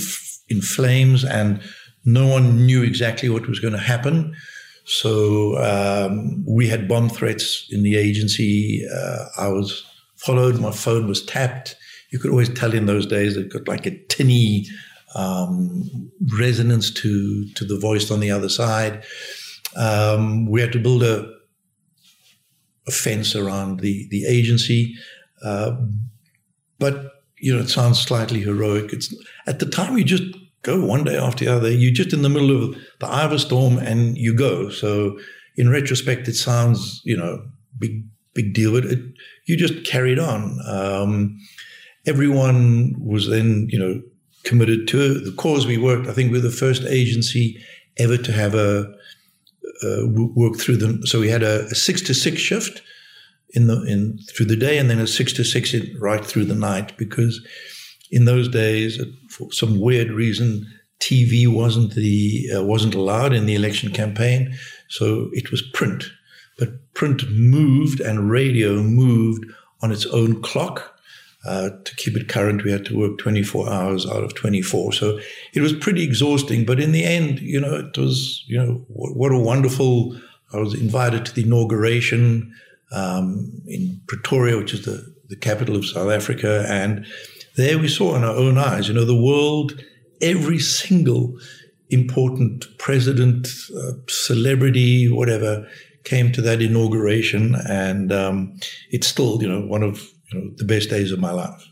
in 0.50 0.62
flames, 0.62 1.25
and 1.25 1.62
no 2.06 2.27
one 2.27 2.65
knew 2.65 2.84
exactly 2.84 3.27
what 3.27 3.48
was 3.48 3.60
going 3.60 3.74
to 3.74 3.79
happen. 3.79 4.36
So 4.86 5.58
um, 5.58 6.46
we 6.48 6.67
had 6.67 6.88
bomb 6.88 7.10
threats 7.10 7.67
in 7.70 7.84
the 7.84 7.98
agency. 7.98 8.88
Uh, 8.89 9.25
I 9.38 9.50
was 9.50 9.84
followed. 10.17 10.59
My 10.59 10.71
phone 10.71 11.07
was 11.07 11.25
tapped. 11.25 11.75
You 12.12 12.19
could 12.19 12.31
always 12.31 12.50
tell 12.50 12.74
in 12.74 12.86
those 12.86 13.05
days 13.05 13.36
it 13.36 13.51
got 13.51 13.67
like 13.67 13.86
a 13.86 13.97
tinny 14.07 14.65
um, 15.15 16.12
resonance 16.38 16.91
to 16.91 17.47
to 17.53 17.65
the 17.65 17.79
voice 17.79 18.12
on 18.12 18.19
the 18.19 18.31
other 18.31 18.50
side. 18.50 19.03
Um, 19.75 20.50
we 20.50 20.62
had 20.62 20.71
to 20.71 20.79
build 20.79 21.03
a, 21.03 21.29
a, 22.88 22.91
fence 22.91 23.36
around 23.36 23.81
the 23.81 24.07
the 24.09 24.25
agency, 24.25 24.95
uh, 25.43 25.71
but 26.79 27.12
you 27.39 27.53
know, 27.53 27.62
it 27.62 27.69
sounds 27.69 28.00
slightly 28.00 28.41
heroic. 28.41 28.93
It's 28.93 29.13
at 29.45 29.59
the 29.59 29.65
time 29.65 29.97
you 29.97 30.03
just 30.03 30.24
go 30.63 30.83
one 30.83 31.03
day 31.03 31.17
after 31.17 31.45
the 31.45 31.55
other. 31.55 31.71
You're 31.71 31.93
just 31.93 32.13
in 32.13 32.21
the 32.21 32.29
middle 32.29 32.51
of 32.51 32.75
the 33.00 33.07
eye 33.07 33.24
of 33.24 33.31
a 33.31 33.39
storm 33.39 33.77
and 33.77 34.17
you 34.17 34.36
go. 34.36 34.69
So 34.69 35.17
in 35.55 35.69
retrospect, 35.69 36.27
it 36.27 36.36
sounds, 36.36 37.01
you 37.03 37.15
know, 37.15 37.45
big, 37.77 38.03
big 38.33 38.53
deal, 38.53 38.74
but 38.74 38.86
it, 38.86 39.00
you 39.47 39.57
just 39.57 39.85
carried 39.85 40.19
on. 40.19 40.59
Um, 40.67 41.39
everyone 42.05 42.95
was 42.99 43.27
then, 43.27 43.67
you 43.69 43.79
know, 43.79 44.01
committed 44.43 44.87
to 44.89 45.19
the 45.19 45.31
cause 45.31 45.65
we 45.65 45.77
worked. 45.77 46.07
I 46.07 46.13
think 46.13 46.31
we 46.31 46.37
are 46.37 46.41
the 46.41 46.51
first 46.51 46.83
agency 46.83 47.61
ever 47.97 48.17
to 48.17 48.31
have 48.31 48.53
a, 48.53 48.93
uh, 49.83 50.07
work 50.07 50.57
through 50.57 50.77
them. 50.77 51.05
So 51.05 51.19
we 51.19 51.29
had 51.29 51.43
a, 51.43 51.65
a 51.65 51.75
six 51.75 52.01
to 52.03 52.13
six 52.13 52.39
shift 52.39 52.81
in 53.49 53.67
the 53.67 53.81
in 53.83 54.17
through 54.29 54.45
the 54.45 54.55
day 54.55 54.77
and 54.77 54.89
then 54.89 54.99
a 54.99 55.07
six 55.07 55.33
to 55.33 55.43
six 55.43 55.73
in, 55.73 55.95
right 55.99 56.25
through 56.25 56.45
the 56.45 56.55
night 56.55 56.97
because 56.97 57.45
in 58.11 58.25
those 58.25 58.49
days 58.49 59.01
for 59.29 59.51
some 59.51 59.79
weird 59.79 60.09
reason 60.09 60.65
TV 60.99 61.47
wasn't 61.47 61.93
the 61.93 62.49
uh, 62.55 62.63
wasn't 62.63 62.95
allowed 62.95 63.33
in 63.33 63.45
the 63.45 63.55
election 63.55 63.91
campaign 63.91 64.53
so 64.89 65.29
it 65.31 65.51
was 65.51 65.61
print 65.73 66.05
but 66.57 66.93
print 66.93 67.29
moved 67.29 67.99
and 67.99 68.31
radio 68.31 68.81
moved 68.81 69.45
on 69.81 69.91
its 69.91 70.05
own 70.07 70.41
clock 70.41 70.97
uh, 71.47 71.69
to 71.85 71.95
keep 71.95 72.17
it 72.17 72.27
current, 72.27 72.65
we 72.65 72.71
had 72.71 72.85
to 72.85 72.97
work 72.97 73.17
24 73.19 73.71
hours 73.71 74.05
out 74.05 74.23
of 74.23 74.35
24. 74.35 74.91
So 74.91 75.19
it 75.53 75.61
was 75.61 75.71
pretty 75.71 76.03
exhausting. 76.03 76.65
But 76.65 76.79
in 76.79 76.91
the 76.91 77.05
end, 77.05 77.39
you 77.39 77.59
know, 77.59 77.75
it 77.75 77.97
was, 77.97 78.43
you 78.47 78.57
know, 78.57 78.85
what, 78.89 79.15
what 79.15 79.31
a 79.31 79.39
wonderful. 79.39 80.19
I 80.53 80.57
was 80.57 80.73
invited 80.73 81.25
to 81.25 81.33
the 81.33 81.43
inauguration 81.43 82.53
um, 82.91 83.61
in 83.65 84.01
Pretoria, 84.07 84.57
which 84.57 84.73
is 84.73 84.85
the, 84.85 85.13
the 85.29 85.35
capital 85.35 85.75
of 85.75 85.85
South 85.85 86.09
Africa. 86.09 86.65
And 86.67 87.05
there 87.55 87.79
we 87.79 87.87
saw 87.87 88.15
in 88.15 88.23
our 88.23 88.35
own 88.35 88.57
eyes, 88.57 88.87
you 88.87 88.93
know, 88.93 89.05
the 89.05 89.15
world, 89.15 89.81
every 90.21 90.59
single 90.59 91.37
important 91.89 92.65
president, 92.77 93.47
uh, 93.77 93.91
celebrity, 94.09 95.09
whatever, 95.09 95.67
came 96.07 96.31
to 96.31 96.41
that 96.41 96.61
inauguration. 96.61 97.55
And 97.67 98.11
um, 98.11 98.59
it's 98.89 99.07
still, 99.07 99.41
you 99.41 99.47
know, 99.47 99.61
one 99.61 99.83
of 99.83 100.01
you 100.31 100.39
know, 100.39 100.51
the 100.57 100.65
best 100.65 100.89
days 100.89 101.11
of 101.11 101.19
my 101.19 101.31
life. 101.31 101.63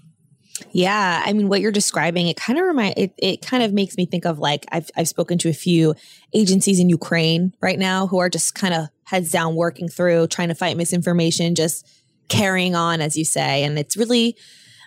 Yeah, 0.71 1.21
I 1.25 1.33
mean, 1.33 1.49
what 1.49 1.59
you're 1.61 1.71
describing, 1.71 2.27
it 2.27 2.37
kind 2.37 2.57
of 2.57 2.65
remind 2.65 2.97
it. 2.97 3.13
It 3.17 3.41
kind 3.41 3.63
of 3.63 3.73
makes 3.73 3.97
me 3.97 4.05
think 4.05 4.25
of 4.25 4.39
like 4.39 4.65
I've 4.71 4.89
I've 4.95 5.07
spoken 5.07 5.37
to 5.39 5.49
a 5.49 5.53
few 5.53 5.95
agencies 6.33 6.79
in 6.79 6.89
Ukraine 6.89 7.53
right 7.61 7.79
now 7.79 8.07
who 8.07 8.19
are 8.19 8.29
just 8.29 8.55
kind 8.55 8.73
of 8.73 8.87
heads 9.03 9.31
down, 9.31 9.55
working 9.55 9.89
through, 9.89 10.27
trying 10.27 10.47
to 10.49 10.55
fight 10.55 10.77
misinformation, 10.77 11.55
just 11.55 11.85
carrying 12.29 12.75
on, 12.75 13.01
as 13.01 13.17
you 13.17 13.25
say. 13.25 13.63
And 13.63 13.77
it's 13.77 13.97
really, 13.97 14.37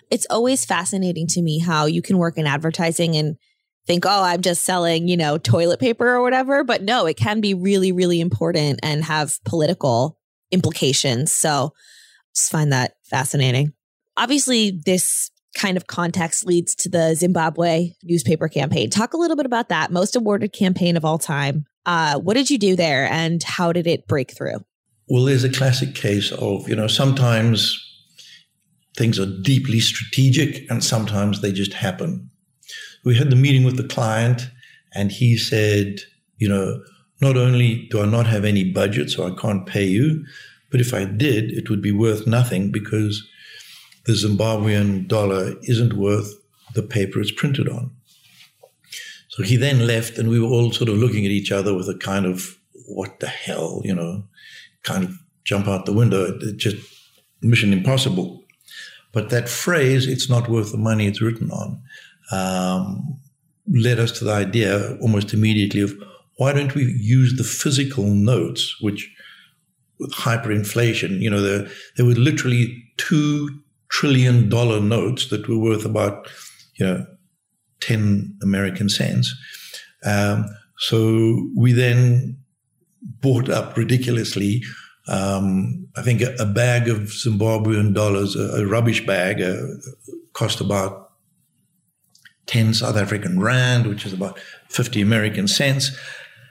it's 0.09 0.25
always 0.29 0.65
fascinating 0.65 1.27
to 1.27 1.41
me 1.41 1.59
how 1.59 1.85
you 1.85 2.01
can 2.01 2.17
work 2.17 2.37
in 2.37 2.47
advertising 2.47 3.15
and 3.15 3.37
think, 3.89 4.05
oh, 4.05 4.23
I'm 4.23 4.43
just 4.43 4.63
selling, 4.63 5.07
you 5.07 5.17
know, 5.17 5.39
toilet 5.39 5.79
paper 5.79 6.07
or 6.07 6.21
whatever. 6.21 6.63
But 6.63 6.83
no, 6.83 7.07
it 7.07 7.17
can 7.17 7.41
be 7.41 7.55
really, 7.55 7.91
really 7.91 8.21
important 8.21 8.79
and 8.83 9.03
have 9.03 9.43
political 9.45 10.19
implications. 10.51 11.33
So 11.33 11.73
just 12.35 12.51
find 12.51 12.71
that 12.71 12.93
fascinating. 13.09 13.73
Obviously, 14.15 14.79
this 14.85 15.31
kind 15.55 15.75
of 15.75 15.87
context 15.87 16.45
leads 16.45 16.75
to 16.75 16.89
the 16.89 17.15
Zimbabwe 17.15 17.93
newspaper 18.03 18.47
campaign. 18.47 18.91
Talk 18.91 19.13
a 19.13 19.17
little 19.17 19.35
bit 19.35 19.47
about 19.47 19.69
that. 19.69 19.91
Most 19.91 20.15
awarded 20.15 20.53
campaign 20.53 20.95
of 20.95 21.03
all 21.03 21.17
time. 21.17 21.65
Uh, 21.87 22.19
what 22.19 22.35
did 22.35 22.51
you 22.51 22.59
do 22.59 22.75
there 22.75 23.07
and 23.11 23.41
how 23.41 23.73
did 23.73 23.87
it 23.87 24.07
break 24.07 24.37
through? 24.37 24.63
Well, 25.07 25.23
there's 25.23 25.43
a 25.43 25.49
classic 25.49 25.95
case 25.95 26.31
of, 26.31 26.69
you 26.69 26.75
know, 26.75 26.85
sometimes 26.85 27.83
things 28.95 29.17
are 29.19 29.25
deeply 29.41 29.79
strategic 29.79 30.69
and 30.69 30.83
sometimes 30.83 31.41
they 31.41 31.51
just 31.51 31.73
happen. 31.73 32.29
We 33.03 33.15
had 33.15 33.29
the 33.29 33.35
meeting 33.35 33.63
with 33.63 33.77
the 33.77 33.87
client 33.87 34.49
and 34.93 35.11
he 35.11 35.37
said, 35.37 36.01
you 36.37 36.49
know, 36.49 36.81
not 37.21 37.37
only 37.37 37.87
do 37.91 38.01
I 38.01 38.05
not 38.05 38.27
have 38.27 38.45
any 38.45 38.63
budget, 38.63 39.09
so 39.09 39.27
I 39.27 39.39
can't 39.39 39.65
pay 39.65 39.85
you, 39.85 40.25
but 40.71 40.79
if 40.79 40.93
I 40.93 41.05
did, 41.05 41.51
it 41.51 41.69
would 41.69 41.81
be 41.81 41.91
worth 41.91 42.27
nothing 42.27 42.71
because 42.71 43.27
the 44.05 44.13
Zimbabwean 44.13 45.07
dollar 45.07 45.55
isn't 45.63 45.93
worth 45.93 46.33
the 46.73 46.83
paper 46.83 47.19
it's 47.19 47.31
printed 47.31 47.67
on. 47.67 47.91
So 49.27 49.43
he 49.43 49.55
then 49.55 49.85
left, 49.85 50.17
and 50.17 50.29
we 50.29 50.39
were 50.39 50.47
all 50.47 50.71
sort 50.71 50.89
of 50.89 50.97
looking 50.97 51.25
at 51.25 51.31
each 51.31 51.51
other 51.51 51.73
with 51.73 51.87
a 51.89 51.97
kind 51.97 52.25
of, 52.25 52.57
what 52.87 53.19
the 53.19 53.27
hell, 53.27 53.81
you 53.83 53.93
know, 53.93 54.23
kind 54.83 55.03
of 55.03 55.13
jump 55.43 55.67
out 55.67 55.85
the 55.85 55.93
window. 55.93 56.37
Just 56.55 56.77
mission 57.41 57.73
impossible. 57.73 58.43
But 59.11 59.29
that 59.29 59.49
phrase, 59.49 60.07
it's 60.07 60.29
not 60.29 60.49
worth 60.49 60.71
the 60.71 60.77
money 60.77 61.07
it's 61.07 61.21
written 61.21 61.51
on, 61.51 61.81
um, 62.31 63.19
led 63.67 63.99
us 63.99 64.11
to 64.19 64.25
the 64.25 64.33
idea 64.33 64.97
almost 64.97 65.33
immediately 65.33 65.81
of 65.81 65.93
why 66.37 66.53
don't 66.53 66.75
we 66.75 66.83
use 66.99 67.35
the 67.37 67.43
physical 67.43 68.05
notes, 68.05 68.81
which 68.81 69.13
with 69.99 70.13
hyperinflation, 70.13 71.19
you 71.19 71.29
know, 71.29 71.41
there, 71.41 71.67
there 71.97 72.05
were 72.05 72.13
literally 72.13 72.83
two 72.97 73.49
trillion 73.89 74.47
dollar 74.47 74.79
notes 74.79 75.29
that 75.29 75.47
were 75.49 75.57
worth 75.57 75.85
about, 75.85 76.27
you 76.75 76.85
know, 76.85 77.05
10 77.81 78.37
American 78.41 78.87
cents. 78.87 79.35
Um, 80.05 80.45
so 80.77 81.49
we 81.57 81.73
then 81.73 82.37
bought 83.01 83.49
up 83.49 83.75
ridiculously, 83.75 84.63
um, 85.07 85.87
I 85.97 86.01
think 86.01 86.21
a, 86.21 86.35
a, 86.39 86.45
bag 86.45 86.87
of 86.87 86.99
Zimbabwean 86.99 87.93
dollars, 87.93 88.35
a, 88.35 88.61
a 88.61 88.65
rubbish 88.65 89.05
bag, 89.05 89.41
uh, 89.41 89.57
cost 90.33 90.61
about 90.61 91.08
10 92.49 92.73
South 92.73 92.97
African 92.97 93.39
rand, 93.39 93.85
which 93.85 94.05
is 94.05 94.11
about 94.11 94.39
50 94.69 95.01
American 95.01 95.47
cents. 95.47 95.95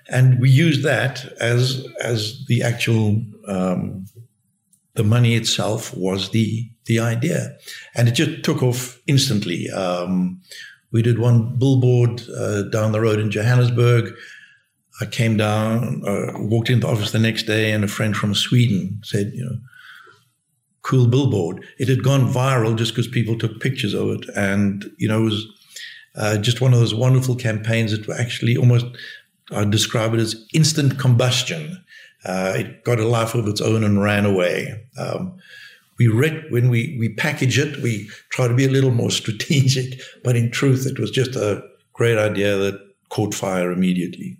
And 0.08 0.40
we 0.40 0.48
used 0.48 0.84
that 0.84 1.24
as, 1.40 1.86
as 2.00 2.44
the 2.46 2.62
actual, 2.62 3.20
um, 3.48 4.06
the 4.94 5.02
money 5.02 5.34
itself 5.34 5.94
was 5.96 6.30
the, 6.30 6.70
the 6.86 7.00
idea. 7.00 7.56
And 7.96 8.06
it 8.06 8.12
just 8.12 8.44
took 8.44 8.62
off 8.62 9.00
instantly. 9.08 9.68
Um, 9.70 10.40
we 10.92 11.02
did 11.02 11.18
one 11.18 11.58
billboard 11.58 12.22
uh, 12.30 12.62
down 12.62 12.92
the 12.92 13.00
road 13.00 13.18
in 13.18 13.32
Johannesburg. 13.32 14.14
I 15.00 15.06
came 15.06 15.36
down, 15.36 16.02
uh, 16.06 16.38
walked 16.38 16.70
into 16.70 16.86
the 16.86 16.92
office 16.92 17.10
the 17.10 17.18
next 17.18 17.42
day, 17.42 17.72
and 17.72 17.82
a 17.82 17.88
friend 17.88 18.16
from 18.16 18.34
Sweden 18.34 19.00
said, 19.02 19.32
you 19.34 19.44
know, 19.44 19.58
cool 20.82 21.08
billboard. 21.08 21.64
It 21.78 21.88
had 21.88 22.04
gone 22.04 22.32
viral 22.32 22.76
just 22.76 22.92
because 22.92 23.08
people 23.08 23.36
took 23.36 23.60
pictures 23.60 23.94
of 23.94 24.10
it. 24.10 24.28
And, 24.36 24.90
you 24.96 25.08
know, 25.08 25.20
it 25.20 25.24
was 25.24 25.57
uh, 26.18 26.36
just 26.38 26.60
one 26.60 26.72
of 26.74 26.80
those 26.80 26.94
wonderful 26.94 27.36
campaigns 27.36 27.92
that 27.92 28.06
were 28.06 28.14
actually 28.14 28.56
almost, 28.56 28.86
I'd 29.52 29.70
describe 29.70 30.14
it 30.14 30.20
as 30.20 30.46
instant 30.52 30.98
combustion. 30.98 31.84
Uh, 32.24 32.54
it 32.56 32.84
got 32.84 32.98
a 32.98 33.06
life 33.06 33.34
of 33.34 33.46
its 33.46 33.60
own 33.60 33.84
and 33.84 34.02
ran 34.02 34.26
away. 34.26 34.84
Um, 34.98 35.38
we 35.98 36.08
read 36.08 36.44
when 36.50 36.68
we 36.68 36.96
we 36.98 37.08
package 37.08 37.58
it, 37.58 37.82
we 37.82 38.08
try 38.30 38.48
to 38.48 38.54
be 38.54 38.64
a 38.64 38.70
little 38.70 38.90
more 38.90 39.10
strategic, 39.22 40.00
but 40.24 40.36
in 40.36 40.50
truth, 40.50 40.86
it 40.86 40.98
was 40.98 41.10
just 41.10 41.36
a 41.36 41.62
great 41.92 42.18
idea 42.18 42.56
that 42.56 42.80
caught 43.08 43.34
fire 43.34 43.70
immediately. 43.70 44.38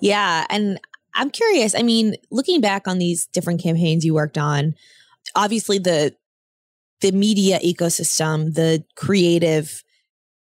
Yeah, 0.00 0.46
and 0.50 0.80
I'm 1.14 1.30
curious. 1.30 1.74
I 1.74 1.82
mean, 1.82 2.16
looking 2.30 2.60
back 2.60 2.88
on 2.88 2.98
these 2.98 3.26
different 3.26 3.62
campaigns 3.62 4.04
you 4.04 4.14
worked 4.14 4.38
on, 4.38 4.74
obviously 5.34 5.78
the 5.78 6.14
the 7.00 7.12
media 7.12 7.58
ecosystem, 7.60 8.54
the 8.54 8.84
creative, 8.94 9.82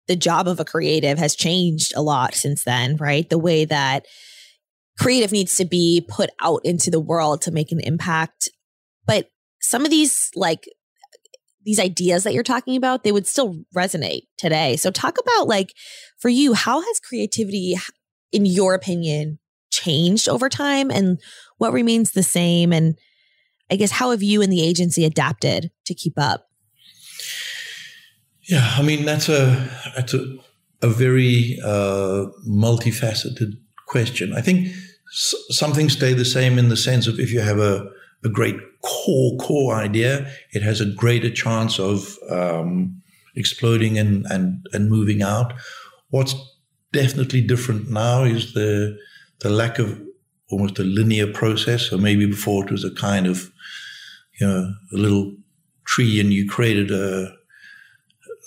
the 0.09 0.17
job 0.17 0.49
of 0.49 0.59
a 0.59 0.65
creative 0.65 1.19
has 1.19 1.37
changed 1.37 1.93
a 1.95 2.03
lot 2.03 2.35
since 2.35 2.65
then, 2.65 2.97
right? 2.97 3.29
The 3.29 3.39
way 3.39 3.65
that 3.67 4.07
creative 4.99 5.31
needs 5.31 5.55
to 5.57 5.65
be 5.65 6.05
put 6.09 6.31
out 6.41 6.63
into 6.65 6.91
the 6.91 7.01
world 7.01 7.43
to 7.43 7.53
make 7.53 7.71
an 7.71 7.81
impact. 7.81 8.49
But 9.07 9.31
some 9.61 9.85
of 9.85 9.91
these 9.91 10.31
like 10.35 10.65
these 11.65 11.79
ideas 11.79 12.25
that 12.25 12.33
you're 12.33 12.43
talking 12.43 12.77
about, 12.77 13.05
they 13.05 13.13
would 13.13 13.27
still 13.27 13.57
resonate 13.77 14.23
today. 14.39 14.77
So 14.77 14.91
talk 14.91 15.19
about 15.19 15.47
like 15.47 15.75
for 16.19 16.31
you, 16.31 16.55
how 16.55 16.81
has 16.81 17.01
creativity 17.01 17.77
in 18.33 18.47
your 18.47 18.75
opinion 18.75 19.39
changed 19.71 20.29
over 20.29 20.49
time 20.49 20.91
and 20.91 21.21
what 21.59 21.73
remains 21.73 22.13
the 22.13 22.23
same 22.23 22.73
and 22.73 22.99
I 23.71 23.77
guess 23.77 23.91
how 23.91 24.13
have 24.13 24.23
you 24.23 24.41
and 24.41 24.51
the 24.51 24.65
agency 24.65 25.05
adapted 25.05 25.71
to 25.85 25.95
keep 25.95 26.15
up? 26.17 26.48
Yeah, 28.49 28.75
I 28.77 28.83
mean 28.83 29.05
that's 29.05 29.29
a 29.29 29.69
that's 29.95 30.15
a, 30.15 30.25
a 30.83 30.89
very 30.89 31.59
uh, 31.63 32.27
multifaceted 32.49 33.59
question. 33.87 34.33
I 34.35 34.41
think 34.41 34.69
s- 34.69 35.35
some 35.51 35.73
things 35.73 35.93
stay 35.93 36.15
the 36.15 36.25
same 36.25 36.59
in 36.59 36.69
the 36.69 36.77
sense 36.77 37.07
of 37.07 37.19
if 37.21 37.31
you 37.33 37.41
have 37.41 37.59
a 37.59 37.91
a 38.25 38.29
great 38.29 38.57
core 38.83 39.37
core 39.39 39.75
idea, 39.75 40.31
it 40.53 40.63
has 40.63 40.81
a 40.81 40.87
greater 40.87 41.31
chance 41.31 41.79
of 41.79 42.17
um, 42.31 43.01
exploding 43.37 43.99
and, 43.99 44.25
and 44.31 44.67
and 44.73 44.89
moving 44.89 45.23
out. 45.23 45.53
What's 46.11 46.35
definitely 46.93 47.43
different 47.43 47.91
now 47.91 48.25
is 48.25 48.55
the 48.55 48.97
the 49.41 49.51
lack 49.51 49.79
of 49.79 50.01
almost 50.51 50.79
a 50.79 50.85
linear 50.85 51.31
process. 51.31 51.83
So 51.91 51.99
maybe 51.99 52.25
before 52.25 52.65
it 52.65 52.71
was 52.73 52.85
a 52.85 52.91
kind 52.95 53.27
of 53.27 53.51
you 54.41 54.47
know 54.47 54.73
a 54.93 54.97
little 54.97 55.35
tree 55.85 56.19
and 56.21 56.33
you 56.33 56.49
created 56.49 56.91
a 56.91 57.35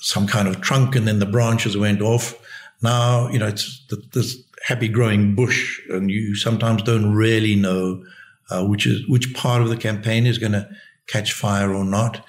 some 0.02 0.28
kind 0.28 0.48
of 0.48 0.62
trunk 0.62 0.96
and 0.96 1.08
then 1.08 1.20
the 1.20 1.26
branches 1.26 1.78
went 1.78 2.02
off. 2.02 2.36
Now 2.82 3.30
you 3.30 3.40
know 3.40 3.48
it's 3.48 3.86
this 4.12 4.38
happy 4.64 4.88
growing 4.88 5.36
bush, 5.36 5.80
and 5.90 6.12
you 6.12 6.36
sometimes 6.36 6.84
don't 6.84 7.14
really 7.14 7.56
know 7.56 8.04
uh, 8.52 8.66
which 8.66 8.86
is 8.86 9.08
which 9.08 9.34
part 9.34 9.62
of 9.62 9.70
the 9.70 9.78
campaign 9.78 10.26
is 10.26 10.38
going 10.38 10.52
to 10.52 10.70
catch 11.08 11.34
fire 11.34 11.74
or 11.74 11.86
not. 11.86 12.24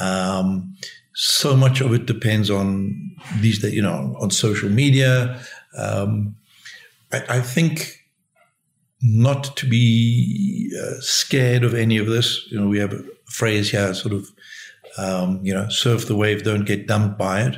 Um, 0.00 0.76
so 1.14 1.56
much 1.56 1.80
of 1.80 1.92
it 1.92 2.06
depends 2.06 2.50
on 2.50 3.16
these, 3.40 3.62
you 3.62 3.82
know, 3.82 4.16
on 4.20 4.30
social 4.30 4.68
media. 4.68 5.40
Um, 5.76 6.36
I, 7.12 7.24
I, 7.28 7.40
think 7.40 8.06
not 9.02 9.56
to 9.56 9.66
be 9.66 10.70
uh, 10.82 11.00
scared 11.00 11.64
of 11.64 11.74
any 11.74 11.98
of 11.98 12.06
this. 12.06 12.46
You 12.50 12.60
know, 12.60 12.68
we 12.68 12.78
have 12.78 12.92
a 12.92 13.02
phrase 13.26 13.70
here, 13.70 13.92
sort 13.94 14.14
of, 14.14 14.26
um, 14.98 15.40
you 15.42 15.54
know, 15.54 15.68
surf 15.68 16.06
the 16.06 16.16
wave, 16.16 16.42
don't 16.42 16.64
get 16.64 16.86
dumped 16.86 17.18
by 17.18 17.42
it. 17.42 17.56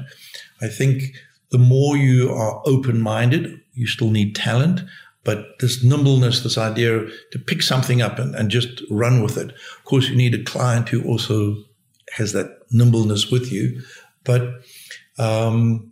I 0.61 0.68
think 0.68 1.14
the 1.51 1.59
more 1.59 1.97
you 1.97 2.33
are 2.33 2.62
open 2.66 3.01
minded, 3.01 3.61
you 3.75 3.87
still 3.87 4.11
need 4.11 4.35
talent, 4.35 4.83
but 5.25 5.59
this 5.61 5.83
nimbleness, 5.83 6.42
this 6.42 6.59
idea 6.59 7.07
to 7.33 7.38
pick 7.38 7.62
something 7.62 8.03
up 8.03 8.18
and, 8.18 8.35
and 8.35 8.51
just 8.51 8.83
run 8.90 9.23
with 9.23 9.37
it. 9.37 9.51
Of 9.51 9.85
course, 9.85 10.09
you 10.09 10.16
need 10.16 10.35
a 10.35 10.44
client 10.44 10.88
who 10.88 11.03
also 11.05 11.57
has 12.12 12.33
that 12.33 12.59
nimbleness 12.70 13.31
with 13.31 13.51
you. 13.51 13.83
But 14.25 14.62
um, 15.18 15.90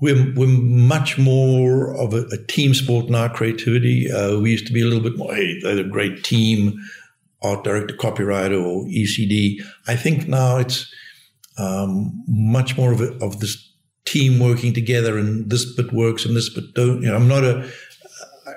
we're, 0.00 0.32
we're 0.34 0.48
much 0.48 1.18
more 1.18 1.94
of 1.94 2.14
a, 2.14 2.22
a, 2.32 2.38
team 2.46 2.74
sport 2.74 3.06
in 3.06 3.14
our 3.14 3.28
creativity. 3.28 4.10
Uh, 4.10 4.38
we 4.38 4.50
used 4.50 4.66
to 4.66 4.72
be 4.72 4.82
a 4.82 4.86
little 4.86 5.02
bit 5.02 5.16
more, 5.16 5.34
hey, 5.34 5.60
they're 5.60 5.78
a 5.80 5.88
great 5.88 6.24
team, 6.24 6.78
art 7.42 7.64
director, 7.64 7.94
copywriter, 7.94 8.62
or 8.62 8.84
ECD. 8.86 9.62
I 9.86 9.96
think 9.96 10.28
now 10.28 10.58
it's 10.58 10.92
um, 11.58 12.22
much 12.26 12.76
more 12.76 12.92
of, 12.92 13.00
a, 13.00 13.12
of 13.24 13.40
this 13.40 13.66
team 14.04 14.38
working 14.40 14.72
together 14.72 15.18
and 15.18 15.50
this 15.50 15.64
bit 15.76 15.92
works 15.92 16.24
and 16.24 16.36
this 16.36 16.52
bit 16.52 16.74
don't. 16.74 17.02
You 17.02 17.08
know, 17.08 17.16
I'm 17.16 17.28
not 17.28 17.44
a 17.44 17.70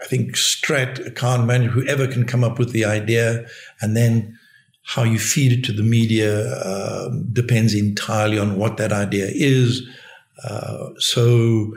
I 0.03 0.05
think 0.05 0.35
Strat, 0.35 1.05
account 1.05 1.45
manager, 1.45 1.71
whoever 1.71 2.07
can 2.07 2.25
come 2.25 2.43
up 2.43 2.59
with 2.59 2.71
the 2.71 2.83
idea, 2.83 3.45
and 3.81 3.95
then 3.95 4.37
how 4.83 5.03
you 5.03 5.17
feed 5.17 5.53
it 5.53 5.63
to 5.65 5.71
the 5.71 5.83
media 5.83 6.53
uh, 6.55 7.09
depends 7.31 7.73
entirely 7.73 8.37
on 8.37 8.57
what 8.57 8.77
that 8.77 8.91
idea 8.91 9.29
is. 9.31 9.81
Uh, 10.43 10.89
so 10.97 11.73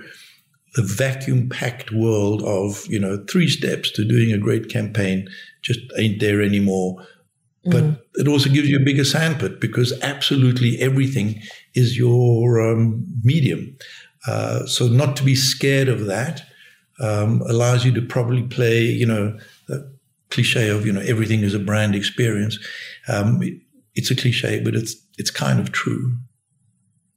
the 0.74 0.82
vacuum 0.82 1.48
packed 1.48 1.92
world 1.92 2.42
of 2.42 2.84
you 2.88 2.98
know 2.98 3.24
three 3.30 3.48
steps 3.48 3.90
to 3.92 4.04
doing 4.04 4.32
a 4.32 4.38
great 4.38 4.68
campaign 4.68 5.28
just 5.66 5.80
ain't 5.98 6.20
there 6.20 6.40
anymore. 6.40 7.04
But 7.64 7.82
mm. 7.82 8.00
it 8.14 8.28
also 8.28 8.48
gives 8.48 8.68
you 8.68 8.76
a 8.76 8.84
bigger 8.84 9.04
sandpit 9.04 9.60
because 9.60 9.92
absolutely 10.02 10.78
everything 10.78 11.42
is 11.74 11.98
your 11.98 12.60
um, 12.60 13.04
medium. 13.24 13.76
Uh, 14.28 14.66
so 14.66 14.86
not 14.86 15.16
to 15.16 15.24
be 15.24 15.34
scared 15.34 15.88
of 15.88 16.06
that 16.06 16.42
um, 17.00 17.42
allows 17.48 17.84
you 17.84 17.92
to 17.92 18.02
probably 18.02 18.44
play, 18.44 18.82
you 18.82 19.04
know, 19.04 19.36
the 19.66 19.92
cliche 20.30 20.68
of, 20.68 20.86
you 20.86 20.92
know, 20.92 21.00
everything 21.00 21.40
is 21.40 21.54
a 21.54 21.58
brand 21.58 21.96
experience. 21.96 22.56
Um, 23.08 23.42
it, 23.42 23.54
it's 23.96 24.12
a 24.12 24.16
cliche, 24.16 24.60
but 24.60 24.76
it's 24.76 24.94
it's 25.18 25.30
kind 25.30 25.58
of 25.58 25.72
true. 25.72 26.12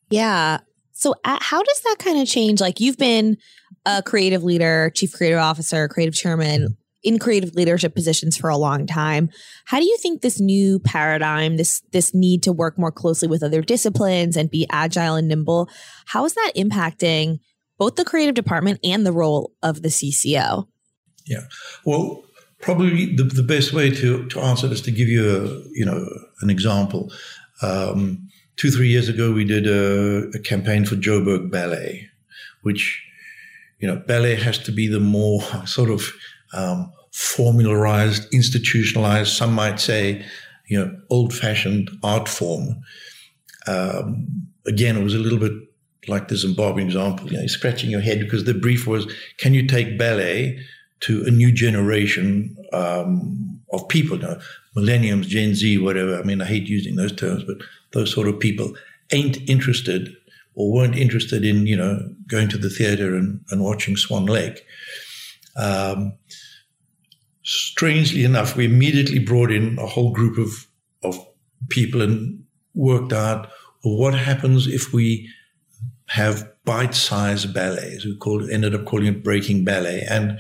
Yeah. 0.10 0.60
So 0.94 1.14
uh, 1.26 1.38
how 1.42 1.62
does 1.62 1.82
that 1.82 1.98
kind 2.00 2.20
of 2.20 2.28
change? 2.28 2.60
Like 2.60 2.80
you've 2.80 2.98
been 2.98 3.38
a 3.86 4.02
creative 4.02 4.44
leader, 4.44 4.92
chief 4.96 5.14
creative 5.14 5.40
officer, 5.40 5.88
creative 5.88 6.16
chairman 6.16 6.76
in 7.04 7.18
creative 7.18 7.56
leadership 7.56 7.96
positions 7.96 8.36
for 8.36 8.50
a 8.50 8.58
long 8.58 8.86
time. 8.86 9.30
How 9.66 9.80
do 9.80 9.86
you 9.86 9.98
think 9.98 10.22
this 10.22 10.40
new 10.40 10.80
paradigm, 10.80 11.58
this 11.58 11.82
this 11.92 12.14
need 12.14 12.44
to 12.44 12.52
work 12.52 12.78
more 12.78 12.92
closely 12.92 13.28
with 13.28 13.44
other 13.44 13.62
disciplines 13.62 14.36
and 14.36 14.52
be 14.52 14.68
agile 14.72 15.16
and 15.16 15.28
nimble, 15.28 15.70
how 16.06 16.26
is 16.26 16.34
that 16.34 16.52
impacting 16.56 17.40
both 17.78 17.96
the 17.96 18.06
creative 18.06 18.36
department 18.36 18.80
and 18.84 19.06
the 19.06 19.14
role 19.14 19.54
of 19.64 19.82
the 19.82 19.90
CCO? 19.90 20.68
Yeah. 21.26 21.44
Well, 21.86 22.24
probably 22.62 23.16
the, 23.16 23.24
the 23.24 23.44
best 23.44 23.72
way 23.72 23.90
to, 23.90 24.28
to 24.28 24.40
answer 24.42 24.68
this 24.68 24.82
to 24.82 24.92
give 24.92 25.08
you 25.08 25.24
a 25.24 25.48
you 25.72 25.86
know 25.86 26.06
an 26.42 26.50
example. 26.50 27.12
Um, 27.62 28.28
two 28.58 28.72
three 28.72 28.90
years 28.90 29.10
ago, 29.10 29.32
we 29.32 29.46
did 29.46 29.68
a, 29.68 30.30
a 30.36 30.40
campaign 30.40 30.86
for 30.86 30.96
Joburg 30.96 31.50
Ballet, 31.50 32.10
which 32.62 33.02
you 33.80 33.88
know 33.88 33.96
ballet 33.96 34.36
has 34.36 34.58
to 34.60 34.72
be 34.72 34.88
the 34.88 35.00
more 35.00 35.42
sort 35.66 35.90
of 35.90 36.12
um, 36.54 36.92
formularized, 37.12 38.32
institutionalized. 38.34 39.32
Some 39.32 39.54
might 39.54 39.80
say, 39.80 40.26
you 40.68 40.80
know, 40.80 40.96
old-fashioned 41.10 41.90
art 42.04 42.28
form. 42.28 42.82
Um, 43.68 44.28
again, 44.66 44.98
it 44.98 45.04
was 45.04 45.16
a 45.16 45.20
little 45.20 45.40
bit 45.40 45.54
like 46.08 46.28
the 46.28 46.36
Zimbabwean 46.36 46.86
example, 46.86 47.32
you 47.32 47.38
know, 47.38 47.48
scratching 47.48 47.90
your 47.90 48.02
head 48.02 48.20
because 48.20 48.46
the 48.46 48.54
brief 48.54 48.88
was, 48.88 49.12
can 49.38 49.54
you 49.54 49.68
take 49.68 49.98
ballet 49.98 50.60
to 51.02 51.24
a 51.26 51.32
new 51.32 51.52
generation 51.52 52.56
um, 52.74 53.62
of 53.72 53.88
people, 53.88 54.18
you 54.18 54.24
know, 54.24 54.40
millenniums, 54.76 55.28
Gen 55.28 55.56
Z, 55.56 55.78
whatever. 55.78 56.20
I 56.20 56.24
mean, 56.24 56.42
I 56.42 56.46
hate 56.46 56.68
using 56.68 56.96
those 56.96 57.16
terms, 57.16 57.44
but 57.44 57.58
those 57.92 58.14
sort 58.14 58.28
of 58.28 58.40
people 58.40 58.74
ain't 59.12 59.38
interested 59.50 60.16
or 60.56 60.72
weren't 60.72 60.98
interested 60.98 61.46
in, 61.46 61.68
you 61.68 61.78
know, 61.78 62.00
going 62.28 62.50
to 62.50 62.58
the 62.58 62.70
theater 62.70 63.16
and, 63.16 63.40
and 63.50 63.64
watching 63.64 63.96
Swan 63.96 64.26
Lake. 64.26 64.66
Um, 65.56 66.14
strangely 67.44 68.24
enough, 68.24 68.56
we 68.56 68.66
immediately 68.66 69.20
brought 69.20 69.52
in 69.52 69.78
a 69.80 69.86
whole 69.86 70.12
group 70.12 70.38
of, 70.38 70.68
of 71.04 71.18
people 71.70 72.02
and 72.02 72.44
worked 72.74 73.14
out 73.14 73.50
what 73.82 74.14
happens 74.14 74.68
if 74.68 74.94
we 74.94 75.30
have 76.08 76.48
bite-sized 76.66 77.54
ballets. 77.54 78.06
We 78.06 78.18
called, 78.18 78.50
ended 78.50 78.76
up 78.76 78.86
calling 78.86 79.08
it 79.08 79.24
breaking 79.24 79.64
ballet. 79.66 80.06
And 80.10 80.40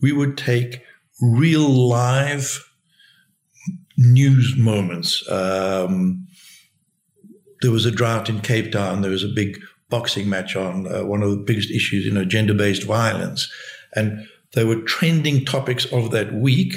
we 0.00 0.12
would 0.12 0.36
take 0.36 0.82
real 1.20 1.68
live 1.68 2.70
news 3.96 4.54
moments. 4.56 5.28
Um, 5.30 6.26
there 7.62 7.70
was 7.70 7.86
a 7.86 7.90
drought 7.90 8.28
in 8.28 8.40
Cape 8.40 8.72
Town. 8.72 9.00
There 9.00 9.10
was 9.10 9.24
a 9.24 9.28
big 9.28 9.58
boxing 9.88 10.28
match 10.28 10.56
on 10.56 10.92
uh, 10.92 11.04
one 11.04 11.22
of 11.22 11.30
the 11.30 11.36
biggest 11.36 11.70
issues, 11.70 12.04
you 12.04 12.12
know, 12.12 12.24
gender-based 12.24 12.82
violence, 12.82 13.50
and 13.94 14.26
they 14.54 14.64
were 14.64 14.80
trending 14.82 15.44
topics 15.44 15.84
of 15.86 16.10
that 16.12 16.32
week. 16.34 16.76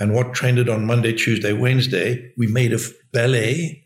And 0.00 0.14
what 0.14 0.34
trended 0.34 0.68
on 0.68 0.86
Monday, 0.86 1.12
Tuesday, 1.12 1.52
Wednesday, 1.52 2.32
we 2.36 2.46
made 2.46 2.72
a 2.72 2.78
ballet 3.12 3.84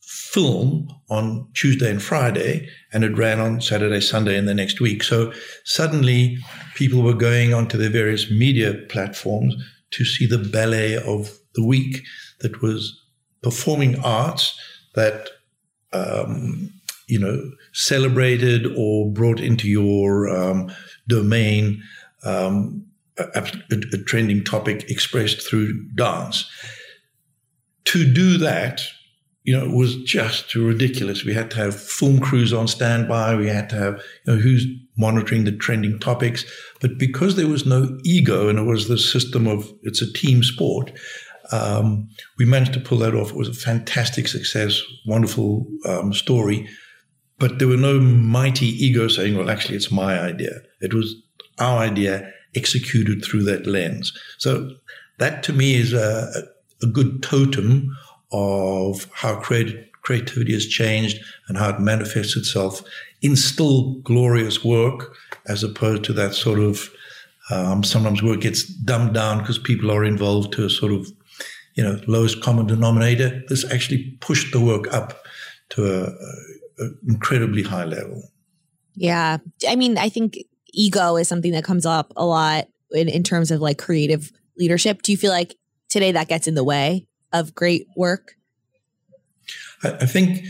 film 0.00 0.88
on 1.10 1.46
Tuesday 1.54 1.90
and 1.90 2.02
Friday, 2.02 2.68
and 2.92 3.04
it 3.04 3.16
ran 3.16 3.38
on 3.38 3.60
Saturday, 3.60 4.00
Sunday, 4.00 4.36
and 4.36 4.48
the 4.48 4.54
next 4.54 4.80
week. 4.80 5.02
So 5.02 5.32
suddenly, 5.64 6.38
people 6.74 7.02
were 7.02 7.14
going 7.14 7.52
onto 7.52 7.76
their 7.76 7.90
various 7.90 8.30
media 8.30 8.74
platforms 8.88 9.54
to 9.90 10.04
see 10.04 10.26
the 10.26 10.38
ballet 10.38 10.96
of 10.96 11.38
the 11.54 11.64
week 11.64 12.02
that 12.40 12.62
was 12.62 12.98
performing 13.42 13.98
arts 14.00 14.58
that 14.94 15.28
um, 15.92 16.72
you 17.08 17.18
know 17.18 17.50
celebrated 17.72 18.66
or 18.76 19.12
brought 19.12 19.40
into 19.40 19.68
your 19.68 20.28
um, 20.28 20.72
domain 21.08 21.82
um, 22.24 22.86
a, 23.18 23.24
a, 23.34 23.76
a 23.92 23.98
trending 24.04 24.44
topic 24.44 24.90
expressed 24.90 25.42
through 25.42 25.84
dance. 25.94 26.48
To 27.86 28.10
do 28.12 28.38
that, 28.38 28.80
you 29.44 29.56
know, 29.56 29.64
it 29.64 29.74
was 29.74 29.96
just 30.04 30.54
ridiculous. 30.54 31.24
We 31.24 31.34
had 31.34 31.50
to 31.52 31.56
have 31.56 31.80
film 31.80 32.20
crews 32.20 32.52
on 32.52 32.68
standby. 32.68 33.34
We 33.34 33.48
had 33.48 33.68
to 33.70 33.76
have, 33.76 33.94
you 34.24 34.34
know, 34.34 34.40
who's 34.40 34.64
monitoring 34.96 35.44
the 35.44 35.52
trending 35.52 35.98
topics. 35.98 36.44
But 36.80 36.96
because 36.98 37.34
there 37.34 37.48
was 37.48 37.66
no 37.66 37.98
ego 38.04 38.48
and 38.48 38.58
it 38.58 38.62
was 38.62 38.88
the 38.88 38.98
system 38.98 39.48
of 39.48 39.72
it's 39.82 40.00
a 40.00 40.12
team 40.12 40.44
sport, 40.44 40.92
um, 41.50 42.08
we 42.38 42.44
managed 42.44 42.72
to 42.74 42.80
pull 42.80 42.98
that 42.98 43.14
off. 43.14 43.30
It 43.30 43.36
was 43.36 43.48
a 43.48 43.54
fantastic 43.54 44.28
success, 44.28 44.80
wonderful 45.06 45.66
um, 45.86 46.12
story. 46.12 46.68
But 47.38 47.58
there 47.58 47.68
were 47.68 47.76
no 47.76 47.98
mighty 47.98 48.66
ego 48.66 49.08
saying, 49.08 49.36
well, 49.36 49.50
actually, 49.50 49.74
it's 49.74 49.90
my 49.90 50.20
idea. 50.20 50.60
It 50.80 50.94
was 50.94 51.16
our 51.58 51.78
idea 51.78 52.32
executed 52.54 53.24
through 53.24 53.44
that 53.44 53.66
lens. 53.66 54.12
So 54.38 54.70
that 55.18 55.42
to 55.44 55.52
me 55.52 55.74
is 55.74 55.92
a, 55.92 56.30
a 56.82 56.86
good 56.86 57.22
totem 57.22 57.96
of 58.32 59.06
how 59.12 59.36
creativity 59.36 60.52
has 60.52 60.66
changed 60.66 61.18
and 61.48 61.56
how 61.56 61.70
it 61.70 61.80
manifests 61.80 62.36
itself 62.36 62.82
in 63.20 63.36
still 63.36 63.94
glorious 64.00 64.64
work 64.64 65.14
as 65.46 65.62
opposed 65.62 66.04
to 66.04 66.12
that 66.14 66.34
sort 66.34 66.58
of 66.58 66.90
um, 67.50 67.82
sometimes 67.82 68.22
work 68.22 68.40
gets 68.40 68.64
dumbed 68.64 69.14
down 69.14 69.38
because 69.38 69.58
people 69.58 69.90
are 69.90 70.04
involved 70.04 70.52
to 70.52 70.64
a 70.64 70.70
sort 70.70 70.92
of 70.92 71.08
you 71.74 71.82
know 71.82 72.00
lowest 72.06 72.42
common 72.42 72.66
denominator. 72.66 73.42
This 73.48 73.70
actually 73.70 74.16
pushed 74.20 74.52
the 74.52 74.60
work 74.60 74.92
up 74.92 75.24
to 75.70 76.04
an 76.78 76.98
incredibly 77.08 77.62
high 77.62 77.84
level. 77.84 78.22
Yeah, 78.94 79.38
I 79.66 79.76
mean, 79.76 79.98
I 79.98 80.08
think 80.08 80.38
ego 80.72 81.16
is 81.16 81.28
something 81.28 81.52
that 81.52 81.64
comes 81.64 81.86
up 81.86 82.12
a 82.16 82.24
lot 82.24 82.68
in, 82.90 83.08
in 83.08 83.22
terms 83.22 83.50
of 83.50 83.60
like 83.60 83.78
creative 83.78 84.32
leadership. 84.56 85.02
Do 85.02 85.12
you 85.12 85.18
feel 85.18 85.30
like 85.30 85.56
today 85.88 86.12
that 86.12 86.28
gets 86.28 86.46
in 86.46 86.54
the 86.54 86.64
way 86.64 87.06
of 87.32 87.54
great 87.54 87.86
work? 87.96 88.32
I, 89.82 89.90
I 89.92 90.06
think 90.06 90.44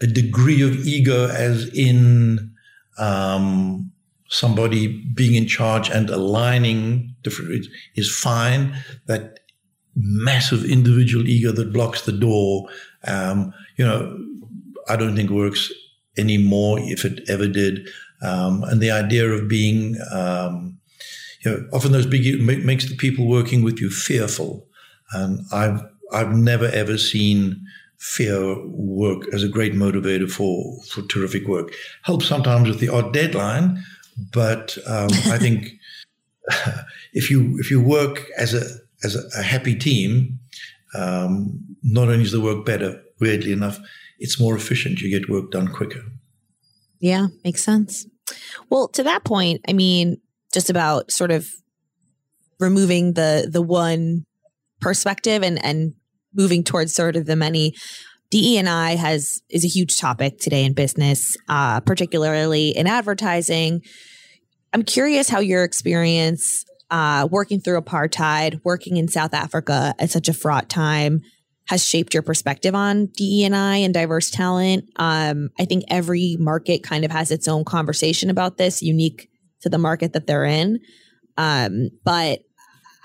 a 0.00 0.06
degree 0.06 0.62
of 0.62 0.86
ego, 0.86 1.28
as 1.28 1.68
in 1.74 2.52
um, 2.98 3.90
somebody 4.28 5.02
being 5.14 5.34
in 5.34 5.46
charge 5.46 5.88
and 5.88 6.10
aligning 6.10 7.14
different, 7.22 7.66
is 7.94 8.14
fine. 8.14 8.76
That 9.06 9.40
massive 9.94 10.64
individual 10.64 11.26
ego 11.26 11.52
that 11.52 11.72
blocks 11.72 12.02
the 12.02 12.12
door, 12.12 12.68
um, 13.04 13.54
you 13.76 13.84
know, 13.84 14.18
I 14.88 14.96
don't 14.96 15.16
think 15.16 15.30
works 15.30 15.72
anymore 16.18 16.78
if 16.80 17.04
it 17.04 17.28
ever 17.28 17.48
did. 17.48 17.88
Um, 18.22 18.64
and 18.64 18.80
the 18.80 18.90
idea 18.90 19.28
of 19.28 19.48
being, 19.48 19.96
um, 20.10 20.78
you 21.44 21.50
know, 21.50 21.68
often 21.72 21.92
those 21.92 22.06
big 22.06 22.40
makes 22.40 22.88
the 22.88 22.96
people 22.96 23.26
working 23.26 23.62
with 23.62 23.80
you 23.80 23.90
fearful. 23.90 24.66
And 25.12 25.40
I've 25.52 25.82
I've 26.12 26.34
never 26.36 26.66
ever 26.66 26.98
seen 26.98 27.64
fear 27.98 28.56
work 28.66 29.22
as 29.32 29.42
a 29.42 29.48
great 29.48 29.74
motivator 29.74 30.30
for 30.30 30.80
for 30.84 31.02
terrific 31.02 31.46
work. 31.46 31.72
Helps 32.02 32.26
sometimes 32.26 32.68
with 32.68 32.80
the 32.80 32.88
odd 32.88 33.12
deadline, 33.12 33.82
but 34.32 34.76
um, 34.86 35.08
I 35.26 35.38
think 35.38 35.72
if 37.12 37.30
you 37.30 37.56
if 37.58 37.70
you 37.70 37.80
work 37.80 38.26
as 38.38 38.54
a 38.54 38.64
as 39.04 39.14
a, 39.14 39.38
a 39.38 39.42
happy 39.42 39.74
team, 39.74 40.38
um, 40.94 41.58
not 41.82 42.08
only 42.08 42.24
is 42.24 42.32
the 42.32 42.40
work 42.40 42.64
better, 42.64 43.02
weirdly 43.20 43.52
enough, 43.52 43.78
it's 44.18 44.40
more 44.40 44.56
efficient. 44.56 45.00
You 45.00 45.10
get 45.10 45.28
work 45.28 45.50
done 45.50 45.68
quicker. 45.68 46.02
Yeah, 47.06 47.28
makes 47.44 47.62
sense. 47.62 48.04
Well, 48.68 48.88
to 48.88 49.04
that 49.04 49.22
point, 49.22 49.60
I 49.68 49.72
mean, 49.72 50.16
just 50.52 50.70
about 50.70 51.12
sort 51.12 51.30
of 51.30 51.46
removing 52.58 53.12
the 53.12 53.48
the 53.48 53.62
one 53.62 54.24
perspective 54.80 55.44
and 55.44 55.64
and 55.64 55.94
moving 56.34 56.64
towards 56.64 56.94
sort 56.94 57.14
of 57.14 57.26
the 57.26 57.36
many 57.36 57.74
DE 58.32 58.58
and 58.58 58.68
I 58.68 58.96
has 58.96 59.40
is 59.48 59.64
a 59.64 59.68
huge 59.68 60.00
topic 60.00 60.38
today 60.40 60.64
in 60.64 60.72
business, 60.72 61.36
uh, 61.48 61.78
particularly 61.78 62.70
in 62.70 62.88
advertising. 62.88 63.82
I'm 64.72 64.82
curious 64.82 65.28
how 65.28 65.38
your 65.38 65.62
experience 65.62 66.64
uh, 66.90 67.28
working 67.30 67.60
through 67.60 67.80
apartheid, 67.80 68.60
working 68.64 68.96
in 68.96 69.06
South 69.06 69.32
Africa 69.32 69.94
at 70.00 70.10
such 70.10 70.28
a 70.28 70.32
fraught 70.32 70.68
time, 70.68 71.20
has 71.68 71.84
shaped 71.84 72.14
your 72.14 72.22
perspective 72.22 72.74
on 72.74 73.06
DE 73.06 73.44
and 73.44 73.56
I 73.56 73.78
and 73.78 73.92
diverse 73.92 74.30
talent. 74.30 74.84
Um, 74.96 75.50
I 75.58 75.64
think 75.64 75.84
every 75.88 76.36
market 76.38 76.82
kind 76.82 77.04
of 77.04 77.10
has 77.10 77.30
its 77.30 77.48
own 77.48 77.64
conversation 77.64 78.30
about 78.30 78.56
this, 78.56 78.82
unique 78.82 79.28
to 79.62 79.68
the 79.68 79.78
market 79.78 80.12
that 80.12 80.26
they're 80.26 80.44
in. 80.44 80.80
Um, 81.36 81.90
but 82.04 82.40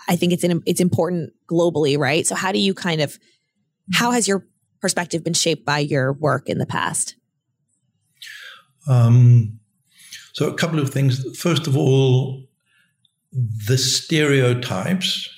I 0.08 0.16
think 0.16 0.34
it's 0.34 0.44
an, 0.44 0.62
it's 0.66 0.80
important 0.80 1.34
globally, 1.50 1.98
right? 1.98 2.26
So 2.26 2.36
how 2.36 2.52
do 2.52 2.60
you 2.60 2.74
kind 2.74 3.02
of 3.02 3.18
how 3.94 4.12
has 4.12 4.28
your 4.28 4.46
perspective 4.80 5.24
been 5.24 5.34
shaped 5.34 5.66
by 5.66 5.80
your 5.80 6.14
work 6.14 6.50
in 6.50 6.58
the 6.58 6.66
past? 6.66 7.16
Um, 8.88 9.60
so 10.34 10.50
a 10.50 10.54
couple 10.54 10.80
of 10.80 10.90
things. 10.92 11.24
First 11.38 11.68
of 11.68 11.78
all, 11.78 12.44
the 13.32 13.78
stereotypes 13.78 15.30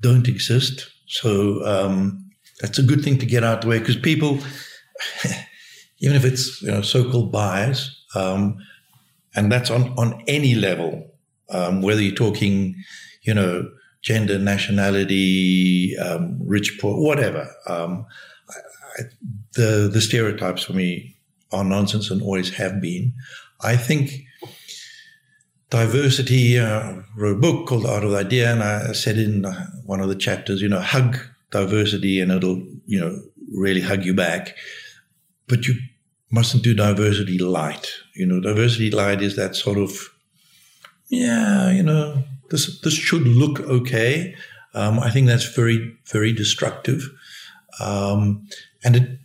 don't 0.00 0.28
exist. 0.28 0.90
So 1.08 1.64
um, 1.64 2.30
that's 2.60 2.78
a 2.78 2.82
good 2.82 3.02
thing 3.02 3.18
to 3.18 3.26
get 3.26 3.44
out 3.44 3.62
the 3.62 3.68
way 3.68 3.78
because 3.78 3.96
people, 3.96 4.38
even 6.00 6.16
if 6.16 6.24
it's 6.24 6.62
you 6.62 6.70
know 6.70 6.82
so-called 6.82 7.32
bias, 7.32 8.04
um, 8.14 8.58
and 9.34 9.50
that's 9.50 9.70
on 9.70 9.90
on 9.98 10.22
any 10.26 10.54
level, 10.54 11.10
um, 11.50 11.82
whether 11.82 12.00
you're 12.02 12.14
talking 12.14 12.74
you 13.28 13.34
know, 13.34 13.70
gender, 14.00 14.38
nationality, 14.38 15.94
um, 15.98 16.38
rich, 16.42 16.78
poor, 16.80 16.98
whatever. 16.98 17.46
Um, 17.66 18.06
I, 18.98 19.02
the 19.52 19.90
the 19.92 20.00
stereotypes 20.00 20.62
for 20.64 20.72
me 20.72 21.14
are 21.52 21.62
nonsense 21.62 22.10
and 22.10 22.22
always 22.22 22.54
have 22.54 22.80
been. 22.80 23.12
I 23.60 23.76
think 23.76 24.24
diversity. 25.70 26.58
Uh, 26.58 27.02
wrote 27.16 27.36
a 27.36 27.40
book 27.40 27.66
called 27.66 27.86
Art 27.86 28.04
of 28.04 28.10
the 28.10 28.18
Idea, 28.18 28.52
and 28.52 28.62
I 28.62 28.92
said 28.92 29.18
in 29.18 29.44
one 29.84 30.00
of 30.00 30.08
the 30.08 30.14
chapters, 30.14 30.62
you 30.62 30.68
know, 30.68 30.80
hug 30.80 31.18
diversity, 31.50 32.20
and 32.20 32.30
it'll 32.32 32.62
you 32.86 33.00
know 33.00 33.20
really 33.52 33.80
hug 33.80 34.04
you 34.04 34.14
back. 34.14 34.56
But 35.46 35.66
you 35.66 35.74
mustn't 36.30 36.62
do 36.62 36.74
diversity 36.74 37.38
light. 37.38 37.90
You 38.14 38.26
know, 38.26 38.40
diversity 38.40 38.90
light 38.90 39.22
is 39.22 39.36
that 39.36 39.56
sort 39.56 39.78
of 39.78 40.10
yeah, 41.08 41.70
you 41.70 41.82
know, 41.82 42.22
this 42.50 42.80
this 42.80 42.94
should 42.94 43.26
look 43.26 43.60
okay. 43.60 44.34
Um, 44.74 44.98
I 44.98 45.10
think 45.10 45.26
that's 45.26 45.54
very 45.54 45.96
very 46.06 46.32
destructive, 46.32 47.08
um, 47.80 48.46
and 48.84 48.96
it 48.96 49.18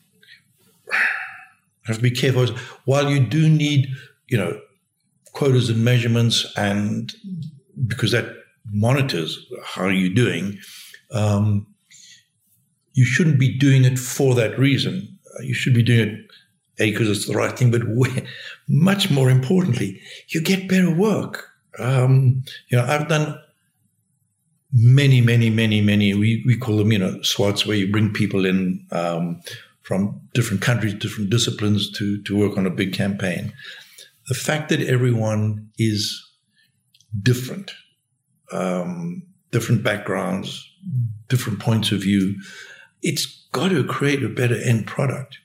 have 1.85 1.97
to 1.97 2.01
be 2.01 2.11
careful. 2.11 2.47
While 2.85 3.09
you 3.09 3.19
do 3.19 3.49
need, 3.49 3.87
you 4.27 4.37
know, 4.37 4.59
quotas 5.33 5.69
and 5.69 5.83
measurements, 5.83 6.45
and 6.55 7.13
because 7.87 8.11
that 8.11 8.33
monitors 8.71 9.45
how 9.63 9.87
you're 9.87 10.13
doing, 10.13 10.57
um, 11.11 11.67
you 12.93 13.05
shouldn't 13.05 13.39
be 13.39 13.57
doing 13.57 13.83
it 13.83 13.99
for 13.99 14.33
that 14.35 14.57
reason. 14.57 15.07
You 15.41 15.53
should 15.53 15.73
be 15.73 15.83
doing 15.83 16.09
it 16.09 16.19
a 16.79 16.91
because 16.91 17.09
it's 17.09 17.27
the 17.27 17.35
right 17.35 17.57
thing, 17.57 17.71
but 17.71 17.81
much 18.67 19.11
more 19.11 19.29
importantly, 19.29 20.01
you 20.29 20.41
get 20.41 20.67
better 20.67 20.93
work. 20.93 21.49
Um, 21.79 22.43
you 22.69 22.77
know, 22.77 22.85
I've 22.85 23.07
done 23.07 23.39
many, 24.71 25.21
many, 25.21 25.49
many, 25.49 25.81
many. 25.81 26.13
We 26.13 26.43
we 26.45 26.57
call 26.57 26.77
them, 26.77 26.91
you 26.91 26.99
know, 26.99 27.21
SWATs, 27.21 27.65
where 27.65 27.77
you 27.77 27.91
bring 27.91 28.13
people 28.13 28.45
in 28.45 28.85
um, 28.91 29.41
from 29.81 30.19
different 30.33 30.61
countries, 30.61 30.93
different 30.95 31.29
disciplines 31.29 31.91
to 31.91 32.21
to 32.23 32.37
work 32.37 32.57
on 32.57 32.65
a 32.65 32.71
big 32.71 32.93
campaign. 32.93 33.53
The 34.27 34.35
fact 34.35 34.69
that 34.69 34.81
everyone 34.81 35.69
is 35.77 36.23
different, 37.21 37.71
um, 38.51 39.23
different 39.51 39.83
backgrounds, 39.83 40.67
different 41.27 41.59
points 41.59 41.91
of 41.91 42.01
view, 42.01 42.35
it's 43.01 43.25
got 43.51 43.69
to 43.69 43.83
create 43.83 44.23
a 44.23 44.29
better 44.29 44.55
end 44.55 44.87
product. 44.87 45.37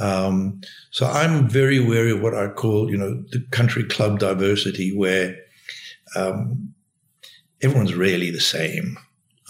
Um, 0.00 0.60
so 0.90 1.06
I'm 1.06 1.48
very 1.48 1.78
wary 1.78 2.10
of 2.12 2.20
what 2.20 2.34
I 2.34 2.48
call, 2.48 2.90
you 2.90 2.96
know, 2.96 3.22
the 3.30 3.44
country 3.50 3.84
club 3.84 4.18
diversity, 4.18 4.96
where 4.96 5.36
um, 6.16 6.74
everyone's 7.62 7.94
really 7.94 8.30
the 8.30 8.40
same, 8.40 8.98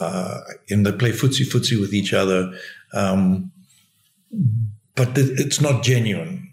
uh, 0.01 0.41
and 0.69 0.85
they 0.85 0.93
play 0.93 1.13
footsie 1.13 1.51
footsie 1.51 1.81
with 1.81 1.95
each 1.95 2.13
other, 2.13 2.53
um, 2.93 3.51
but 4.95 5.17
it's 5.17 5.61
not 5.61 5.83
genuine. 5.83 6.51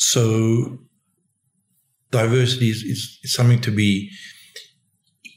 So 0.00 0.78
diversity 2.10 2.70
is, 2.70 2.82
is, 2.82 3.18
is 3.22 3.34
something 3.34 3.60
to 3.60 3.70
be 3.70 4.10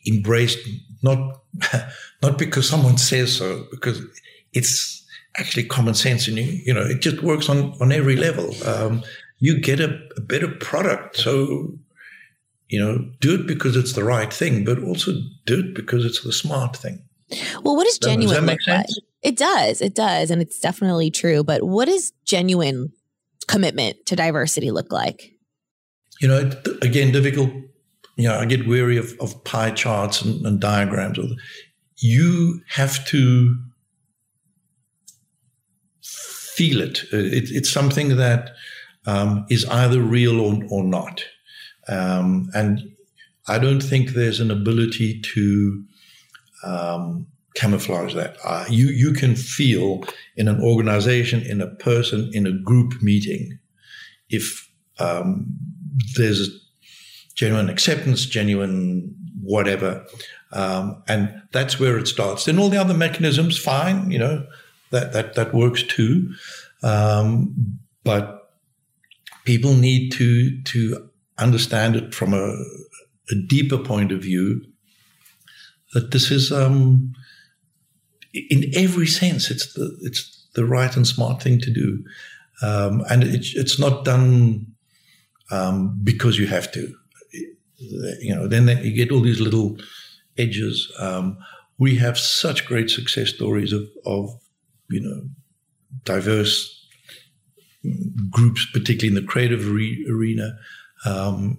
embraced, 0.08 0.58
not 1.04 1.41
not 2.23 2.38
because 2.38 2.67
someone 2.67 2.97
says 2.97 3.36
so, 3.36 3.67
because 3.71 4.02
it's 4.54 5.06
actually 5.38 5.65
common 5.65 5.93
sense, 5.93 6.30
and 6.30 6.38
you, 6.38 6.45
you 6.65 6.73
know 6.73 6.82
it 6.82 7.02
just 7.02 7.21
works 7.21 7.49
on 7.49 7.73
on 7.82 7.91
every 7.91 8.15
level. 8.15 8.56
Um, 8.65 9.04
you 9.39 9.60
get 9.60 9.82
a, 9.82 9.99
a, 10.15 10.21
better 10.21 10.47
product, 10.47 11.17
so 11.17 11.78
you 12.69 12.80
know 12.80 13.06
do 13.19 13.36
it 13.36 13.45
because 13.45 13.76
it's 13.76 13.93
the 13.93 14.06
right 14.06 14.32
thing, 14.32 14.63
but 14.63 14.82
also 14.82 15.12
do 15.45 15.60
it 15.60 15.76
because 15.76 16.06
it's 16.06 16.23
the 16.23 16.32
smart 16.32 16.78
thing. 16.78 17.04
Well, 17.63 17.76
what 17.76 17.86
is 17.86 17.97
genuine? 17.97 18.30
Does 18.30 18.38
that 18.38 18.43
make 18.43 18.62
sense? 18.62 18.97
Like? 18.97 19.34
It 19.34 19.38
does. 19.38 19.82
It 19.82 19.93
does, 19.93 20.32
and 20.32 20.41
it's 20.41 20.60
definitely 20.60 21.12
true. 21.12 21.43
But 21.43 21.63
what 21.63 21.89
is 21.89 22.13
genuine 22.23 22.93
commitment 23.43 24.06
to 24.06 24.15
diversity 24.15 24.71
look 24.71 24.91
like? 24.91 25.32
You 26.21 26.27
know, 26.27 26.51
again, 26.82 27.12
difficult. 27.12 27.49
You 28.15 28.29
know, 28.29 28.38
I 28.38 28.45
get 28.45 28.67
weary 28.67 28.97
of, 28.97 29.13
of 29.19 29.43
pie 29.43 29.71
charts 29.71 30.21
and, 30.21 30.45
and 30.45 30.60
diagrams. 30.60 31.17
You 31.97 32.62
have 32.69 33.06
to 33.08 33.56
feel 36.01 36.82
it. 36.82 37.03
Uh, 37.12 37.17
it 37.17 37.49
it's 37.51 37.71
something 37.71 38.17
that 38.17 38.51
um, 39.06 39.45
is 39.49 39.65
either 39.65 40.01
real 40.01 40.39
or, 40.39 40.62
or 40.69 40.84
not. 40.84 41.23
Um, 41.88 42.49
and 42.53 42.95
I 43.47 43.60
don't 43.60 43.82
think 43.82 44.10
there's 44.10 44.39
an 44.39 44.51
ability 44.51 45.21
to 45.21 45.84
um, 46.63 47.27
camouflage 47.56 48.13
that. 48.16 48.38
Uh, 48.44 48.66
you 48.70 48.88
you 48.88 49.13
can 49.13 49.36
feel 49.36 50.04
in 50.36 50.48
an 50.48 50.62
organization, 50.62 51.42
in 51.42 51.62
a 51.62 51.68
person, 51.68 52.30
in 52.34 52.48
a 52.48 52.52
group 52.52 53.02
meeting, 53.02 53.60
if 54.30 54.70
um, 55.00 55.46
there's 56.16 56.50
genuine 57.36 57.70
acceptance, 57.70 58.26
genuine 58.26 59.13
whatever, 59.42 60.06
um, 60.52 61.04
and 61.08 61.42
that's 61.52 61.80
where 61.80 61.98
it 61.98 62.08
starts. 62.08 62.46
Then 62.46 62.60
all 62.60 62.70
the 62.70 62.80
other 62.80 62.94
mechanisms, 62.94 63.58
fine, 63.58 64.12
you 64.12 64.20
know, 64.20 64.46
that 64.92 65.13
that 65.13 65.36
that 65.36 65.54
works 65.54 65.84
too, 65.84 66.34
um, 66.82 67.80
but 68.04 68.52
people 69.46 69.74
need 69.74 70.12
to 70.13 70.62
to 70.63 71.10
understand 71.38 71.96
it 71.96 72.13
from 72.13 72.34
a, 72.34 72.56
a 73.32 73.36
deeper 73.48 73.78
point 73.78 74.12
of 74.12 74.22
view. 74.22 74.66
That 75.94 76.12
this 76.12 76.32
is 76.32 76.52
um, 76.52 77.13
in 78.34 78.72
every 78.76 79.08
sense, 79.08 79.52
it's 79.52 79.74
the 79.74 79.96
it's 80.02 80.48
the 80.56 80.65
right 80.65 80.96
and 80.96 81.08
smart 81.08 81.41
thing 81.41 81.60
to 81.60 81.72
do, 81.72 82.04
um, 82.62 83.04
and 83.10 83.24
it's 83.24 83.56
it's 83.56 83.80
not 83.80 84.06
done 84.06 84.67
um, 85.52 86.00
because 86.04 86.38
you 86.38 86.48
have 86.48 86.72
to. 86.74 86.93
You 88.22 88.34
know, 88.34 88.48
then 88.48 88.67
you 88.84 88.93
get 88.93 89.12
all 89.12 89.22
these 89.22 89.41
little 89.41 89.78
edges. 90.38 90.91
Um, 91.00 91.38
we 91.78 91.98
have 91.98 92.17
such 92.17 92.65
great 92.65 92.89
success 92.89 93.30
stories 93.30 93.74
of, 93.74 93.84
of 94.06 94.39
you 94.89 95.02
know 95.02 95.24
diverse 96.06 96.88
groups, 98.30 98.65
particularly 98.72 99.17
in 99.17 99.22
the 99.22 99.30
creative 99.30 99.69
re- 99.69 100.06
arena. 100.10 100.58
Um, 101.06 101.58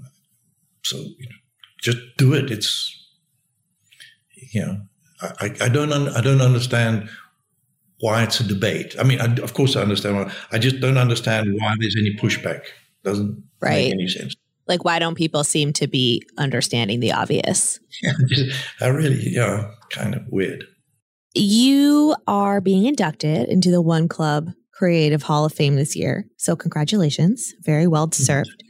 so 0.83 0.97
you 0.97 1.27
know, 1.29 1.37
just 1.81 1.99
do 2.17 2.33
it. 2.33 2.51
It's 2.51 2.91
you 4.35 4.65
know 4.65 4.81
I, 5.41 5.55
I 5.61 5.69
don't 5.69 5.93
un, 5.93 6.09
I 6.09 6.21
don't 6.21 6.41
understand 6.41 7.09
why 8.01 8.23
it's 8.23 8.41
a 8.41 8.45
debate. 8.45 8.95
I 8.99 9.03
mean, 9.03 9.21
I, 9.21 9.35
of 9.37 9.55
course 9.55 9.77
I 9.77 9.83
understand. 9.83 10.17
Why, 10.17 10.33
I 10.53 10.59
just 10.59 10.81
don't 10.81 10.99
understand 10.99 11.55
why 11.59 11.75
there's 11.79 11.97
any 11.99 12.15
pushback. 12.17 12.63
Doesn't 13.03 13.43
right. 13.61 13.87
make 13.87 13.93
any 13.93 14.09
sense. 14.09 14.35
Like, 14.67 14.85
why 14.85 14.99
don't 14.99 15.15
people 15.15 15.45
seem 15.45 15.73
to 15.75 15.87
be 15.87 16.23
understanding 16.39 17.01
the 17.01 17.13
obvious? 17.13 17.79
Yeah, 18.03 18.13
just, 18.27 18.57
I 18.81 18.89
really, 18.89 19.21
you 19.29 19.37
know, 19.37 19.71
kind 19.91 20.17
of 20.17 20.23
weird. 20.29 20.65
You 21.33 22.17
are 22.27 22.61
being 22.61 22.87
inducted 22.87 23.49
into 23.49 23.71
the 23.71 23.81
One 23.81 24.09
Club 24.09 24.51
Creative 24.73 25.23
Hall 25.23 25.45
of 25.45 25.53
Fame 25.53 25.77
this 25.77 25.95
year. 25.95 26.27
So, 26.37 26.57
congratulations. 26.57 27.55
Very 27.63 27.87
well 27.87 28.09
deserved. 28.09 28.65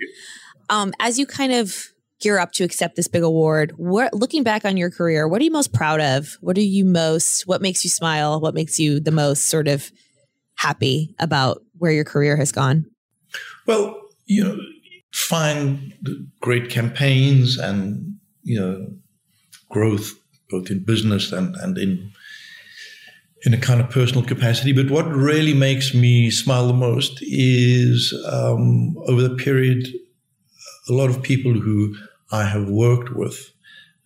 Um, 0.69 0.93
as 1.01 1.19
you 1.19 1.27
kind 1.27 1.53
of 1.55 1.75
gear 2.20 2.38
up 2.38 2.53
to 2.53 2.64
accept 2.64 2.96
this 2.96 3.09
big 3.09 3.22
award. 3.22 3.72
What, 3.77 4.14
looking 4.14 4.42
back 4.42 4.64
on 4.64 4.77
your 4.77 4.90
career, 4.90 5.29
what 5.29 5.40
are 5.40 5.44
you 5.44 5.50
most 5.50 5.72
proud 5.72 6.00
of? 6.00 6.37
What 6.40 6.57
are 6.57 6.62
you 6.62 6.85
most, 6.85 7.46
what 7.46 7.62
makes 7.62 7.85
you 7.85 7.90
smile? 7.90 8.40
What 8.40 8.55
makes 8.55 8.79
you 8.79 9.00
the 9.00 9.11
most 9.11 9.46
sort 9.46 9.68
of 9.68 9.90
happy 10.57 11.14
about 11.18 11.62
where 11.79 11.92
your 11.92 12.05
career 12.05 12.37
has 12.37 12.53
gone? 12.53 12.87
Well, 13.66 14.00
you 14.27 14.44
know, 14.44 14.59
find 15.12 15.92
great 16.40 16.70
campaigns 16.70 17.59
and, 17.59 18.16
you 18.42 18.61
know, 18.61 18.87
growth 19.68 20.12
both 20.50 20.70
in 20.70 20.85
business 20.85 21.33
and, 21.33 21.57
and 21.57 21.77
in 21.79 22.12
in 23.44 23.53
a 23.53 23.59
kind 23.59 23.81
of 23.81 23.90
personal 23.90 24.24
capacity. 24.24 24.72
But 24.72 24.90
what 24.90 25.07
really 25.07 25.53
makes 25.53 25.94
me 25.94 26.31
smile 26.31 26.66
the 26.66 26.72
most 26.72 27.18
is 27.20 28.14
um, 28.27 28.96
over 29.07 29.20
the 29.20 29.37
period 29.37 29.88
a 30.88 30.92
lot 30.92 31.11
of 31.11 31.23
people 31.23 31.53
who 31.53 31.94
I 32.31 32.44
have 32.44 32.68
worked 32.68 33.14
with 33.14 33.53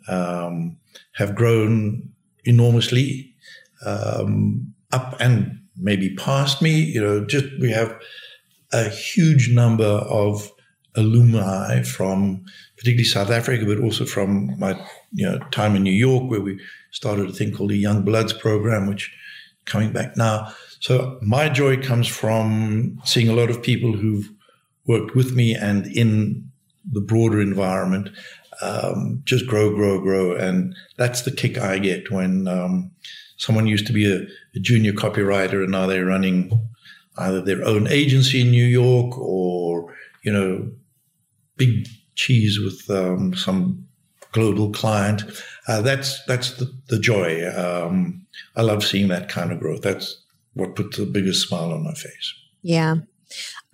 um, 0.09 0.77
have 1.13 1.35
grown 1.35 2.11
enormously 2.45 3.35
um, 3.85 4.75
up 4.93 5.17
and 5.21 5.61
maybe 5.77 6.15
past 6.17 6.63
me. 6.63 6.73
You 6.81 7.01
know, 7.01 7.25
just 7.25 7.47
we 7.61 7.71
have 7.71 7.99
a 8.73 8.89
huge 8.89 9.51
number 9.51 9.85
of 9.85 10.51
alumni 10.97 11.83
from 11.83 12.45
particularly 12.77 13.05
South 13.05 13.31
Africa, 13.31 13.65
but 13.65 13.79
also 13.79 14.05
from 14.05 14.59
my 14.59 14.79
you 15.13 15.27
know 15.27 15.39
time 15.51 15.77
in 15.77 15.83
New 15.83 15.93
York, 15.93 16.31
where 16.31 16.41
we 16.41 16.61
started 16.91 17.29
a 17.29 17.33
thing 17.33 17.53
called 17.53 17.71
the 17.71 17.77
Young 17.79 18.03
Bloods 18.03 18.33
program, 18.33 18.87
which 18.87 19.15
coming 19.65 19.93
back 19.93 20.17
now. 20.17 20.53
So 20.81 21.19
my 21.23 21.49
joy 21.49 21.83
comes 21.83 22.07
from 22.07 23.01
seeing 23.05 23.29
a 23.29 23.35
lot 23.35 23.51
of 23.51 23.63
people 23.63 23.93
who've 23.93 24.31
worked 24.87 25.15
with 25.15 25.35
me 25.35 25.55
and 25.55 25.87
in 25.87 26.48
the 26.91 27.01
broader 27.01 27.41
environment, 27.41 28.11
um, 28.63 29.23
just 29.25 29.47
grow, 29.47 29.75
grow, 29.75 30.01
grow. 30.01 30.35
And 30.35 30.75
that's 30.97 31.23
the 31.23 31.31
kick 31.31 31.59
I 31.59 31.79
get 31.79 32.11
when 32.11 32.49
um, 32.49 32.91
someone 33.37 33.67
used 33.67 33.87
to 33.87 33.93
be 33.93 34.11
a, 34.11 34.23
a, 34.57 34.61
junior 34.61 34.93
copywriter 34.93 35.63
and 35.63 35.73
now 35.73 35.87
they're 35.87 36.07
running 36.07 36.51
either 37.19 37.41
their 37.41 37.65
own 37.65 37.87
agency 37.89 38.41
in 38.41 38.51
New 38.51 38.65
York 38.65 39.17
or, 39.19 39.95
you 40.23 40.33
know, 40.33 40.71
big 41.57 41.89
cheese 42.15 42.59
with 42.59 42.89
um, 42.91 43.35
some 43.35 43.87
global 44.33 44.71
client. 44.71 45.23
Uh, 45.67 45.83
that's 45.83 46.25
that's 46.25 46.55
the, 46.55 46.73
the 46.89 46.99
joy. 46.99 47.49
Um, 47.51 48.27
I 48.57 48.63
love 48.63 48.85
seeing 48.85 49.09
that 49.09 49.29
kind 49.29 49.53
of 49.53 49.61
growth. 49.61 49.83
That's 49.83 50.23
what 50.55 50.77
puts 50.77 50.97
the 50.97 51.07
biggest 51.07 51.49
smile 51.49 51.73
on 51.73 51.85
my 51.85 51.95
face. 51.95 52.35
Yeah. 52.63 52.97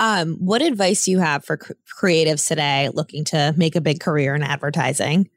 Um, 0.04 0.34
what 0.34 0.60
advice 0.60 1.06
do 1.06 1.12
you 1.12 1.18
have 1.20 1.46
for 1.46 1.56
cr- 1.56 1.72
creatives 1.98 2.46
today 2.46 2.90
looking 2.92 3.24
to 3.24 3.54
make 3.56 3.74
a 3.74 3.80
big 3.80 4.00
career 4.00 4.34
in 4.34 4.42
advertising? 4.42 5.30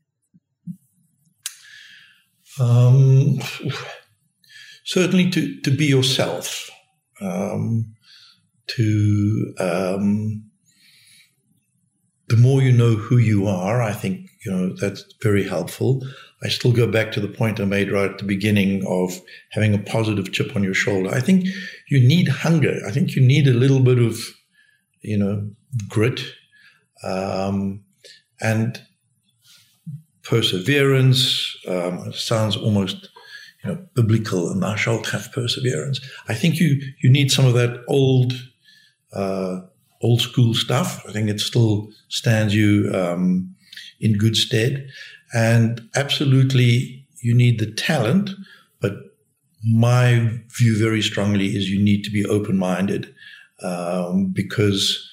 Um, 2.60 3.40
certainly 4.84 5.30
to, 5.30 5.62
to 5.62 5.72
be 5.72 5.86
yourself. 5.86 6.70
Um, 7.22 7.96
to 8.76 9.54
um, 9.58 10.50
the 12.28 12.36
more 12.36 12.62
you 12.62 12.74
know 12.74 12.96
who 12.96 13.20
you 13.20 13.48
are, 13.48 13.82
I 13.82 13.94
think 13.94 14.30
you 14.46 14.52
know 14.52 14.76
that's 14.76 15.06
very 15.22 15.48
helpful. 15.48 16.04
I 16.44 16.50
still 16.50 16.74
go 16.74 16.92
back 16.92 17.14
to 17.14 17.22
the 17.22 17.30
point 17.30 17.62
I 17.62 17.66
made 17.66 17.90
right 17.90 18.12
at 18.12 18.18
the 18.18 18.26
beginning 18.26 18.86
of 18.86 19.22
having 19.52 19.74
a 19.74 19.80
positive 19.80 20.34
chip 20.34 20.58
on 20.58 20.64
your 20.64 20.74
shoulder. 20.74 21.10
I 21.10 21.22
think 21.22 21.46
you 21.90 22.06
need 22.06 22.28
hunger. 22.28 22.82
I 22.86 22.92
think 22.92 23.16
you 23.16 23.22
need 23.22 23.48
a 23.48 23.54
little 23.54 23.80
bit 23.80 23.98
of, 23.98 24.20
you 25.02 25.18
know, 25.18 25.50
grit, 25.88 26.22
um, 27.04 27.84
and 28.42 28.82
perseverance. 30.24 31.56
Um, 31.68 32.12
sounds 32.14 32.56
almost, 32.56 33.10
you 33.64 33.72
know, 33.72 33.88
biblical, 33.94 34.50
and 34.50 34.62
thou 34.62 34.76
shalt 34.76 35.08
have 35.10 35.32
perseverance. 35.32 36.00
I 36.28 36.34
think 36.34 36.60
you 36.60 36.82
you 37.02 37.10
need 37.10 37.32
some 37.32 37.46
of 37.46 37.54
that 37.54 37.84
old. 37.88 38.34
Uh, 39.14 39.62
old 40.02 40.22
school 40.22 40.54
stuff. 40.54 41.04
I 41.08 41.12
think 41.12 41.30
it 41.30 41.40
still 41.40 41.90
stands 42.08 42.54
you 42.54 42.92
um, 42.94 43.56
in 44.00 44.18
good 44.18 44.36
stead. 44.36 44.88
And 45.34 45.82
absolutely, 45.96 47.06
you 47.22 47.34
need 47.34 47.60
the 47.60 47.72
talent, 47.72 48.30
but 48.80 48.94
my 49.64 50.40
view 50.58 50.78
very 50.80 51.02
strongly 51.02 51.56
is 51.56 51.70
you 51.70 51.84
need 51.84 52.04
to 52.04 52.12
be 52.12 52.26
open 52.26 52.58
minded 52.58 53.14
um, 53.64 54.28
because 54.28 55.10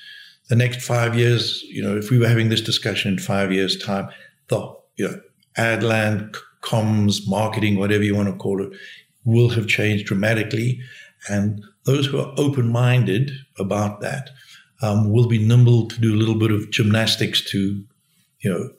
the 0.48 0.56
next 0.56 0.82
five 0.82 1.16
years, 1.16 1.62
you 1.64 1.82
know, 1.82 1.96
if 1.96 2.10
we 2.10 2.18
were 2.18 2.28
having 2.28 2.48
this 2.48 2.60
discussion 2.60 3.12
in 3.12 3.18
five 3.18 3.52
years' 3.52 3.78
time, 3.82 4.08
the 4.48 4.74
you 4.96 5.08
know, 5.08 5.20
Adland, 5.56 6.36
comms, 6.62 7.28
marketing, 7.28 7.78
whatever 7.78 8.02
you 8.02 8.14
want 8.14 8.28
to 8.28 8.34
call 8.34 8.62
it, 8.62 8.70
will 9.24 9.48
have 9.50 9.66
changed 9.66 10.06
dramatically. 10.06 10.80
And 11.28 11.62
those 11.84 12.06
who 12.06 12.20
are 12.20 12.34
open 12.36 12.70
minded 12.70 13.30
about 13.58 14.00
that 14.00 14.30
um, 14.82 15.10
will 15.10 15.28
be 15.28 15.38
nimble 15.38 15.88
to 15.88 16.00
do 16.00 16.14
a 16.14 16.16
little 16.16 16.38
bit 16.38 16.50
of 16.50 16.70
gymnastics 16.70 17.40
to, 17.50 17.82
you 18.40 18.50
know, 18.50 18.70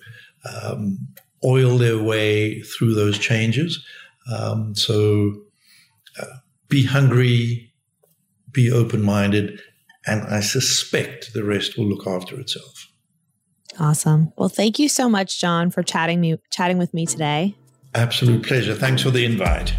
um, 0.51 0.99
oil 1.43 1.77
their 1.77 2.01
way 2.01 2.61
through 2.61 2.93
those 2.93 3.17
changes. 3.17 3.83
Um, 4.31 4.75
so 4.75 5.33
uh, 6.19 6.37
be 6.69 6.85
hungry, 6.85 7.71
be 8.55 8.71
open 8.71 9.01
minded, 9.01 9.59
and 10.07 10.23
I 10.23 10.39
suspect 10.39 11.33
the 11.33 11.43
rest 11.43 11.77
will 11.77 11.85
look 11.85 12.07
after 12.07 12.39
itself. 12.39 12.87
Awesome. 13.79 14.31
Well, 14.37 14.49
thank 14.49 14.79
you 14.79 14.87
so 14.87 15.09
much, 15.09 15.39
John, 15.39 15.69
for 15.69 15.83
chatting 15.83 16.21
me 16.21 16.37
chatting 16.51 16.77
with 16.77 16.93
me 16.93 17.05
today. 17.05 17.55
Absolute 17.93 18.45
pleasure. 18.45 18.73
Thanks 18.73 19.01
for 19.01 19.11
the 19.11 19.25
invite. 19.25 19.73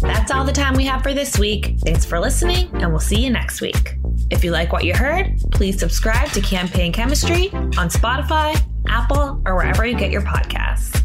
That's 0.00 0.30
all 0.30 0.44
the 0.44 0.52
time 0.52 0.74
we 0.74 0.84
have 0.84 1.02
for 1.02 1.14
this 1.14 1.38
week. 1.38 1.76
Thanks 1.80 2.04
for 2.04 2.18
listening, 2.20 2.68
and 2.74 2.90
we'll 2.90 3.00
see 3.00 3.22
you 3.22 3.30
next 3.30 3.60
week. 3.60 3.96
If 4.30 4.44
you 4.44 4.50
like 4.50 4.72
what 4.72 4.84
you 4.84 4.94
heard, 4.94 5.38
please 5.52 5.78
subscribe 5.78 6.30
to 6.30 6.40
Campaign 6.40 6.92
Chemistry 6.92 7.50
on 7.52 7.88
Spotify, 7.88 8.58
Apple, 8.86 9.42
or 9.46 9.56
wherever 9.56 9.86
you 9.86 9.96
get 9.96 10.10
your 10.10 10.22
podcasts. 10.22 11.04